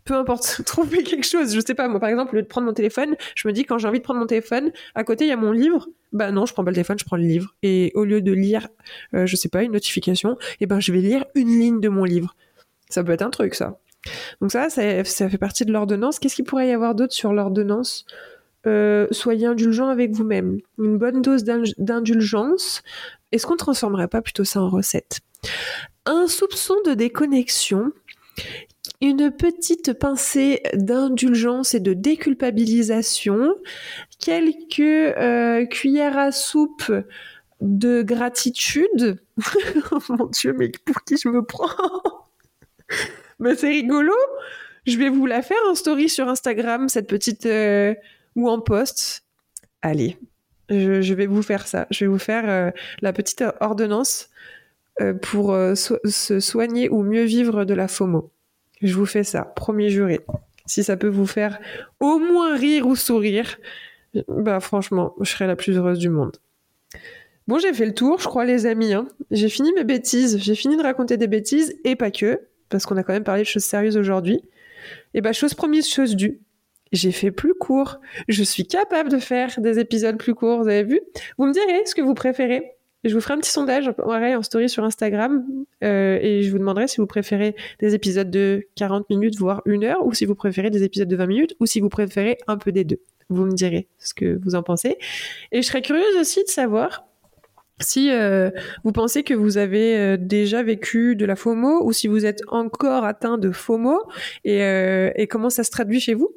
peu 0.05 0.15
importe, 0.15 0.63
trouver 0.67 1.03
quelque 1.03 1.27
chose. 1.27 1.55
Je 1.55 1.61
sais 1.61 1.75
pas, 1.75 1.89
moi 1.89 2.01
par 2.01 2.09
exemple, 2.09 2.35
au 2.35 2.37
lieu 2.37 2.43
de 2.43 2.49
prendre 2.49 2.67
mon 2.67 2.75
téléphone, 2.75 3.17
je 3.35 3.49
me 3.49 3.53
dis 3.53 3.65
quand 3.65 3.79
j'ai 3.79 3.89
envie 3.89 3.99
de 3.99 4.05
prendre 4.05 4.21
mon 4.21 4.27
téléphone, 4.27 4.73
à 4.95 5.05
côté 5.05 5.25
il 5.25 5.29
y 5.29 5.33
a 5.33 5.37
mon 5.37 5.53
livre. 5.53 5.89
Bah 6.13 6.31
non, 6.31 6.47
je 6.47 6.53
prends 6.53 6.65
pas 6.65 6.71
le 6.71 6.77
téléphone, 6.77 6.99
je 6.99 7.05
prends 7.05 7.17
le 7.17 7.25
livre. 7.25 7.55
Et 7.63 7.91
au 7.95 8.05
lieu 8.05 8.21
de 8.21 8.33
lire, 8.33 8.69
euh, 9.15 9.27
je 9.27 9.37
sais 9.37 9.49
pas, 9.49 9.63
une 9.63 9.73
notification, 9.73 10.37
eh 10.61 10.67
ben 10.67 10.81
je 10.81 10.93
vais 10.93 11.01
lire 11.01 11.25
une 11.35 11.59
ligne 11.59 11.81
de 11.81 11.89
mon 11.89 12.05
livre. 12.05 12.37
Ça 12.89 13.03
peut 13.03 13.13
être 13.13 13.23
un 13.23 13.31
truc, 13.31 13.55
ça. 13.55 13.79
Donc 14.41 14.53
ça, 14.53 14.69
ça, 14.69 15.29
fait 15.29 15.39
partie 15.39 15.65
de 15.65 15.73
l'ordonnance. 15.73 16.19
Qu'est-ce 16.19 16.37
qu'il 16.37 16.45
pourrait 16.45 16.69
y 16.69 16.73
avoir 16.73 16.95
d'autre 16.95 17.15
sur 17.15 17.33
l'ordonnance? 17.33 18.05
Euh, 18.67 19.07
Soyez 19.11 19.47
indulgent 19.47 19.89
avec 19.89 20.13
vous-même. 20.13 20.59
Une 20.79 20.99
bonne 20.99 21.23
dose 21.23 21.45
d'indulgence. 21.45 22.83
Est-ce 23.33 23.47
qu'on 23.47 23.57
transformerait 23.57 24.09
pas 24.09 24.23
plutôt 24.23 24.45
ça 24.45 24.61
en 24.61 24.69
recette? 24.69 25.21
Un 26.07 26.27
soupçon 26.27 26.75
de 26.87 26.95
déconnexion 26.95 27.93
une 29.01 29.31
petite 29.31 29.93
pincée 29.93 30.63
d'indulgence 30.75 31.75
et 31.75 31.81
de 31.81 31.93
déculpabilisation 31.93 33.55
quelques 34.19 34.81
euh, 34.81 35.67
cuillères 35.67 36.17
à 36.17 36.33
soupe 36.33 36.91
de 37.61 38.03
gratitude. 38.03 39.21
oh 39.91 39.99
mon 40.09 40.27
Dieu, 40.27 40.55
mais 40.57 40.71
pour 40.85 41.03
qui 41.05 41.17
je 41.17 41.29
me 41.29 41.45
prends? 41.45 41.69
Mais 43.41 43.57
c'est 43.57 43.69
rigolo. 43.69 44.15
Je 44.87 44.97
vais 44.97 45.09
vous 45.09 45.27
la 45.27 45.43
faire 45.43 45.59
en 45.69 45.75
story 45.75 46.09
sur 46.09 46.29
Instagram, 46.29 46.89
cette 46.89 47.09
petite 47.09 47.47
euh, 47.47 47.95
ou 48.37 48.49
en 48.49 48.61
post. 48.61 49.25
Allez, 49.83 50.17
je, 50.69 51.15
vais 51.15 51.27
vous 51.27 51.43
faire 51.43 51.67
ça. 51.67 51.87
Je 51.91 52.05
vais 52.05 52.09
vous 52.09 52.19
faire 52.19 52.49
euh, 52.49 52.71
la 53.03 53.13
petite 53.13 53.45
ordonnance 53.61 54.31
pour 55.23 55.59
se 55.75 56.39
soigner 56.39 56.89
ou 56.89 57.03
mieux 57.03 57.25
vivre 57.25 57.65
de 57.65 57.75
la 57.75 57.89
FOMO. 57.89 58.31
Je 58.85 58.95
vous 58.95 59.07
fais 59.07 59.25
ça, 59.25 59.43
premier 59.43 59.89
juré. 59.89 60.21
Si 60.67 60.85
ça 60.85 60.99
peut 60.99 61.09
vous 61.09 61.27
faire 61.27 61.59
au 62.01 62.19
moins 62.19 62.55
rire 62.55 62.87
ou 62.87 62.97
sourire, 62.97 63.59
bah 64.29 64.61
franchement, 64.61 65.15
je 65.23 65.31
serais 65.31 65.47
la 65.47 65.57
plus 65.57 65.77
heureuse 65.77 65.99
du 65.99 66.11
monde. 66.11 66.37
Bon, 67.49 67.59
j'ai 67.59 67.73
fait 67.73 67.87
le 67.87 67.95
tour, 67.95 68.21
je 68.21 68.27
crois, 68.27 68.45
les 68.45 68.67
amis. 68.67 68.93
Hein. 68.93 69.09
J'ai 69.31 69.49
fini 69.49 69.73
mes 69.73 69.85
bêtises. 69.85 70.39
J'ai 70.39 70.55
fini 70.55 70.77
de 70.77 70.83
raconter 70.83 71.17
des 71.17 71.27
bêtises 71.27 71.75
et 71.85 71.97
pas 71.97 72.11
que, 72.11 72.43
parce 72.69 72.85
qu'on 72.85 72.99
a 72.99 73.03
quand 73.03 73.15
même 73.15 73.25
parlé 73.25 73.43
de 73.43 73.47
choses 73.47 73.65
sérieuses 73.65 73.97
aujourd'hui. 73.97 74.43
Et 75.15 75.23
bah, 75.23 75.33
chose 75.33 75.55
promise, 75.55 75.89
chose 75.89 76.15
due. 76.15 76.41
J'ai 76.93 77.11
fait 77.11 77.31
plus 77.31 77.55
court. 77.55 78.01
Je 78.29 78.43
suis 78.43 78.67
capable 78.67 79.11
de 79.11 79.19
faire 79.19 79.59
des 79.59 79.79
épisodes 79.79 80.19
plus 80.19 80.35
courts, 80.35 80.63
vous 80.63 80.69
avez 80.69 80.85
vu? 80.85 81.01
Vous 81.39 81.47
me 81.47 81.53
direz 81.53 81.87
ce 81.87 81.95
que 81.95 82.03
vous 82.03 82.15
préférez. 82.15 82.77
Je 83.05 83.13
vous 83.13 83.21
ferai 83.21 83.35
un 83.35 83.39
petit 83.39 83.51
sondage 83.51 83.91
en 83.99 84.43
story 84.43 84.71
sur 84.71 84.83
Instagram 84.83 85.45
euh, 85.83 86.19
et 86.23 86.43
je 86.43 86.51
vous 86.51 86.59
demanderai 86.59 86.89
si 86.89 86.97
vous 86.97 87.07
préférez 87.07 87.55
des 87.81 87.95
épisodes 87.95 88.31
de 88.31 88.67
40 88.77 89.11
minutes, 89.11 89.37
voire 89.37 89.61
une 89.67 89.85
heure, 89.85 90.07
ou 90.07 90.15
si 90.15 90.25
vous 90.25 90.35
préférez 90.35 90.71
des 90.71 90.85
épisodes 90.85 91.09
de 91.09 91.17
20 91.17 91.27
minutes, 91.27 91.57
ou 91.61 91.67
si 91.67 91.81
vous 91.81 91.91
préférez 91.91 92.39
un 92.47 92.57
peu 92.57 92.73
des 92.73 92.85
deux. 92.85 93.01
Vous 93.29 93.45
me 93.45 93.53
direz 93.53 93.89
ce 93.99 94.15
que 94.15 94.41
vous 94.43 94.55
en 94.55 94.63
pensez. 94.63 94.97
Et 95.53 95.61
je 95.61 95.67
serais 95.67 95.83
curieuse 95.83 96.17
aussi 96.19 96.43
de 96.45 96.49
savoir 96.49 97.07
si 97.81 98.11
euh, 98.11 98.51
vous 98.85 98.93
pensez 98.93 99.23
que 99.23 99.35
vous 99.35 99.59
avez 99.59 99.99
euh, 99.99 100.17
déjà 100.17 100.63
vécu 100.63 101.15
de 101.15 101.27
la 101.27 101.37
FOMO 101.37 101.85
ou 101.85 101.93
si 101.93 102.09
vous 102.09 102.25
êtes 102.25 102.41
encore 102.49 103.05
atteint 103.05 103.37
de 103.37 103.51
FOMO 103.51 104.01
et, 104.45 104.61
et 105.17 105.27
comment 105.27 105.51
ça 105.51 105.63
se 105.63 105.71
traduit 105.71 106.01
chez 106.01 106.15
vous? 106.15 106.31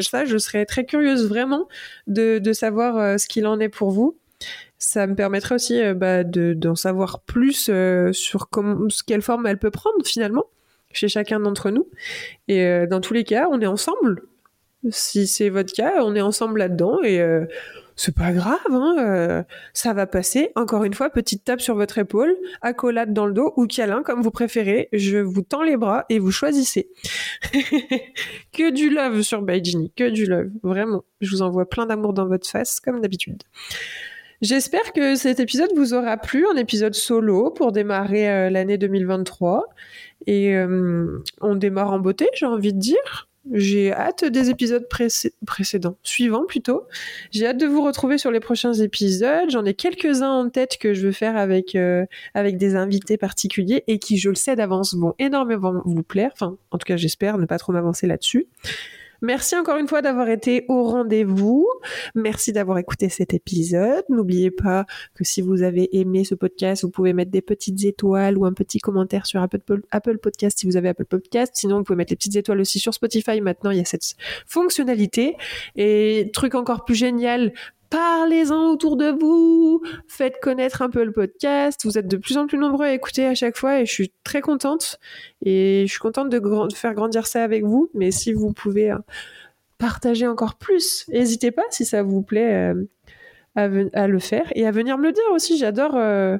Ça, 0.00 0.24
je 0.24 0.38
serais 0.38 0.66
très 0.66 0.86
curieuse 0.86 1.28
vraiment 1.28 1.68
de 2.08 2.52
savoir 2.52 3.20
ce 3.20 3.28
qu'il 3.28 3.46
en 3.46 3.60
est 3.60 3.68
pour 3.68 3.92
vous 3.92 4.18
ça 4.84 5.06
me 5.06 5.14
permettrait 5.14 5.54
aussi 5.54 5.80
euh, 5.80 5.94
bah, 5.94 6.24
d'en 6.24 6.74
savoir 6.74 7.20
plus 7.20 7.68
euh, 7.70 8.12
sur 8.12 8.50
comment, 8.50 8.86
quelle 9.06 9.22
forme 9.22 9.46
elle 9.46 9.58
peut 9.58 9.70
prendre 9.70 10.04
finalement 10.04 10.44
chez 10.92 11.08
chacun 11.08 11.40
d'entre 11.40 11.70
nous. 11.70 11.88
Et 12.48 12.64
euh, 12.64 12.86
dans 12.86 13.00
tous 13.00 13.14
les 13.14 13.24
cas, 13.24 13.48
on 13.50 13.60
est 13.60 13.66
ensemble. 13.66 14.22
Si 14.90 15.26
c'est 15.26 15.48
votre 15.48 15.72
cas, 15.72 16.04
on 16.04 16.14
est 16.14 16.20
ensemble 16.20 16.58
là-dedans 16.58 17.02
et 17.02 17.18
c'est 17.96 18.14
pas 18.14 18.32
grave, 18.32 18.58
hein, 18.68 19.46
ça 19.72 19.94
va 19.94 20.06
passer. 20.06 20.50
Encore 20.56 20.84
une 20.84 20.92
fois, 20.92 21.08
petite 21.08 21.42
tape 21.42 21.62
sur 21.62 21.74
votre 21.74 21.96
épaule, 21.96 22.36
accolade 22.60 23.14
dans 23.14 23.24
le 23.24 23.32
dos 23.32 23.54
ou 23.56 23.66
câlin 23.66 24.02
comme 24.02 24.20
vous 24.20 24.30
préférez. 24.30 24.90
Je 24.92 25.16
vous 25.16 25.40
tends 25.40 25.62
les 25.62 25.78
bras 25.78 26.04
et 26.10 26.18
vous 26.18 26.30
choisissez. 26.30 26.90
que 28.52 28.70
du 28.70 28.90
love 28.90 29.22
sur 29.22 29.40
Baijini, 29.40 29.90
que 29.96 30.10
du 30.10 30.26
love, 30.26 30.50
vraiment. 30.62 31.02
Je 31.22 31.30
vous 31.30 31.40
envoie 31.40 31.66
plein 31.66 31.86
d'amour 31.86 32.12
dans 32.12 32.26
votre 32.26 32.46
face 32.46 32.78
comme 32.78 33.00
d'habitude. 33.00 33.42
J'espère 34.44 34.92
que 34.92 35.14
cet 35.16 35.40
épisode 35.40 35.70
vous 35.74 35.94
aura 35.94 36.18
plu, 36.18 36.46
un 36.46 36.56
épisode 36.56 36.94
solo 36.94 37.50
pour 37.50 37.72
démarrer 37.72 38.28
euh, 38.28 38.50
l'année 38.50 38.76
2023. 38.76 39.64
Et 40.26 40.54
euh, 40.54 41.24
on 41.40 41.54
démarre 41.54 41.92
en 41.92 41.98
beauté, 41.98 42.28
j'ai 42.34 42.44
envie 42.44 42.74
de 42.74 42.78
dire. 42.78 43.30
J'ai 43.52 43.90
hâte 43.90 44.26
des 44.26 44.50
épisodes 44.50 44.86
précédents, 45.46 45.96
suivants 46.02 46.44
plutôt. 46.44 46.82
J'ai 47.30 47.46
hâte 47.46 47.56
de 47.56 47.66
vous 47.66 47.82
retrouver 47.82 48.18
sur 48.18 48.30
les 48.30 48.40
prochains 48.40 48.74
épisodes. 48.74 49.48
J'en 49.48 49.64
ai 49.64 49.72
quelques-uns 49.72 50.32
en 50.32 50.50
tête 50.50 50.76
que 50.76 50.92
je 50.92 51.06
veux 51.06 51.12
faire 51.12 51.38
avec 51.38 51.74
euh, 51.74 52.04
avec 52.34 52.58
des 52.58 52.76
invités 52.76 53.16
particuliers 53.16 53.82
et 53.86 53.98
qui, 53.98 54.18
je 54.18 54.28
le 54.28 54.34
sais 54.34 54.56
d'avance, 54.56 54.94
vont 54.94 55.14
énormément 55.18 55.80
vous 55.86 56.02
plaire. 56.02 56.32
Enfin, 56.34 56.58
en 56.70 56.76
tout 56.76 56.84
cas, 56.84 56.98
j'espère 56.98 57.38
ne 57.38 57.46
pas 57.46 57.56
trop 57.56 57.72
m'avancer 57.72 58.06
là-dessus. 58.06 58.46
Merci 59.24 59.56
encore 59.56 59.78
une 59.78 59.88
fois 59.88 60.02
d'avoir 60.02 60.28
été 60.28 60.66
au 60.68 60.84
rendez-vous. 60.84 61.66
Merci 62.14 62.52
d'avoir 62.52 62.76
écouté 62.76 63.08
cet 63.08 63.32
épisode. 63.32 64.04
N'oubliez 64.10 64.50
pas 64.50 64.84
que 65.14 65.24
si 65.24 65.40
vous 65.40 65.62
avez 65.62 65.96
aimé 65.98 66.24
ce 66.24 66.34
podcast, 66.34 66.84
vous 66.84 66.90
pouvez 66.90 67.14
mettre 67.14 67.30
des 67.30 67.40
petites 67.40 67.82
étoiles 67.86 68.36
ou 68.36 68.44
un 68.44 68.52
petit 68.52 68.80
commentaire 68.80 69.24
sur 69.24 69.40
Apple, 69.40 70.18
Podcast 70.18 70.58
si 70.58 70.66
vous 70.66 70.76
avez 70.76 70.90
Apple 70.90 71.06
Podcast. 71.06 71.54
Sinon, 71.56 71.78
vous 71.78 71.84
pouvez 71.84 71.96
mettre 71.96 72.12
les 72.12 72.16
petites 72.16 72.36
étoiles 72.36 72.60
aussi 72.60 72.78
sur 72.78 72.92
Spotify. 72.92 73.40
Maintenant, 73.40 73.70
il 73.70 73.78
y 73.78 73.80
a 73.80 73.86
cette 73.86 74.04
fonctionnalité. 74.46 75.38
Et 75.74 76.30
truc 76.34 76.54
encore 76.54 76.84
plus 76.84 76.94
génial, 76.94 77.54
parlez-en 77.90 78.70
autour 78.70 78.96
de 78.96 79.10
vous, 79.10 79.82
faites 80.08 80.40
connaître 80.40 80.82
un 80.82 80.90
peu 80.90 81.04
le 81.04 81.12
podcast. 81.12 81.80
Vous 81.84 81.98
êtes 81.98 82.08
de 82.08 82.16
plus 82.16 82.36
en 82.36 82.46
plus 82.46 82.58
nombreux 82.58 82.86
à 82.86 82.92
écouter 82.92 83.26
à 83.26 83.34
chaque 83.34 83.56
fois 83.56 83.80
et 83.80 83.86
je 83.86 83.92
suis 83.92 84.12
très 84.24 84.40
contente. 84.40 84.98
Et 85.44 85.84
je 85.86 85.90
suis 85.90 86.00
contente 86.00 86.30
de, 86.30 86.40
faire 86.74 86.94
grandir 86.94 87.26
ça 87.26 87.42
avec 87.42 87.64
vous. 87.64 87.90
Mais 87.94 88.10
si 88.10 88.32
vous 88.32 88.52
pouvez 88.52 88.90
euh, 88.90 88.98
partager 89.78 90.26
encore 90.26 90.56
plus, 90.56 91.06
n'hésitez 91.08 91.50
pas 91.50 91.64
si 91.70 91.84
ça 91.84 92.02
vous 92.02 92.22
plaît. 92.22 92.72
Euh, 92.72 92.84
à, 93.56 94.08
le 94.08 94.18
faire 94.18 94.50
et 94.56 94.66
à 94.66 94.72
venir 94.72 94.98
me 94.98 95.04
le 95.04 95.12
dire 95.12 95.22
aussi. 95.32 95.56
J'adore 95.56 95.94
euh, 95.94 96.38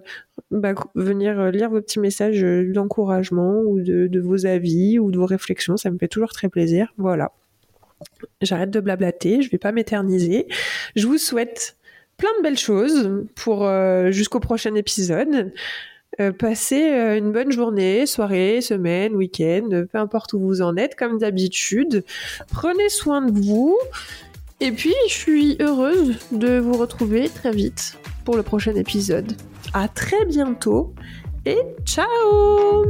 bah, 0.51 0.75
venir 0.97 1.53
lire 1.53 1.71
vos 1.71 1.81
petits 1.81 2.01
messages 2.01 2.43
d'encouragement 2.43 3.61
ou 3.61 3.81
de, 3.81 4.09
de, 4.09 4.21
vos 4.21 4.47
avis 4.47 4.99
ou 4.99 5.13
de 5.13 5.19
vos 5.19 5.27
réflexions. 5.27 5.77
Ça 5.77 5.93
me 5.93 5.99
fait 5.99 6.09
toujours 6.09 6.33
très 6.33 6.49
plaisir. 6.49 6.93
Voilà. 6.97 7.31
J'arrête 8.41 8.71
de 8.71 8.81
blablater, 8.81 9.43
je 9.43 9.51
vais 9.51 9.59
pas 9.59 9.73
m'éterniser. 9.73 10.49
Je 10.97 11.07
vous 11.07 11.19
souhaite 11.19 11.77
plein 12.17 12.31
de 12.39 12.43
belles 12.43 12.59
choses 12.59 13.25
pour 13.35 13.67
euh, 13.67 14.11
jusqu'au 14.11 14.41
prochain 14.41 14.75
épisode. 14.75 15.53
Euh, 16.21 16.33
passez 16.33 16.91
euh, 16.91 17.19
une 17.19 17.33
bonne 17.33 17.51
journée, 17.51 18.07
soirée, 18.07 18.61
semaine, 18.61 19.15
week-end, 19.15 19.69
peu 19.91 19.99
importe 19.99 20.33
où 20.33 20.39
vous 20.39 20.63
en 20.63 20.77
êtes, 20.77 20.95
comme 20.95 21.19
d'habitude. 21.19 22.05
Prenez 22.53 22.89
soin 22.89 23.23
de 23.23 23.33
vous. 23.33 23.77
Et 24.61 24.71
puis, 24.71 24.95
je 25.09 25.13
suis 25.13 25.57
heureuse 25.61 26.17
de 26.31 26.59
vous 26.59 26.75
retrouver 26.75 27.29
très 27.29 27.51
vite 27.51 27.99
pour 28.25 28.37
le 28.37 28.43
prochain 28.43 28.75
épisode. 28.77 29.33
À 29.73 29.89
très 29.89 30.25
bientôt 30.25 30.95
et 31.45 31.59
ciao 31.85 32.85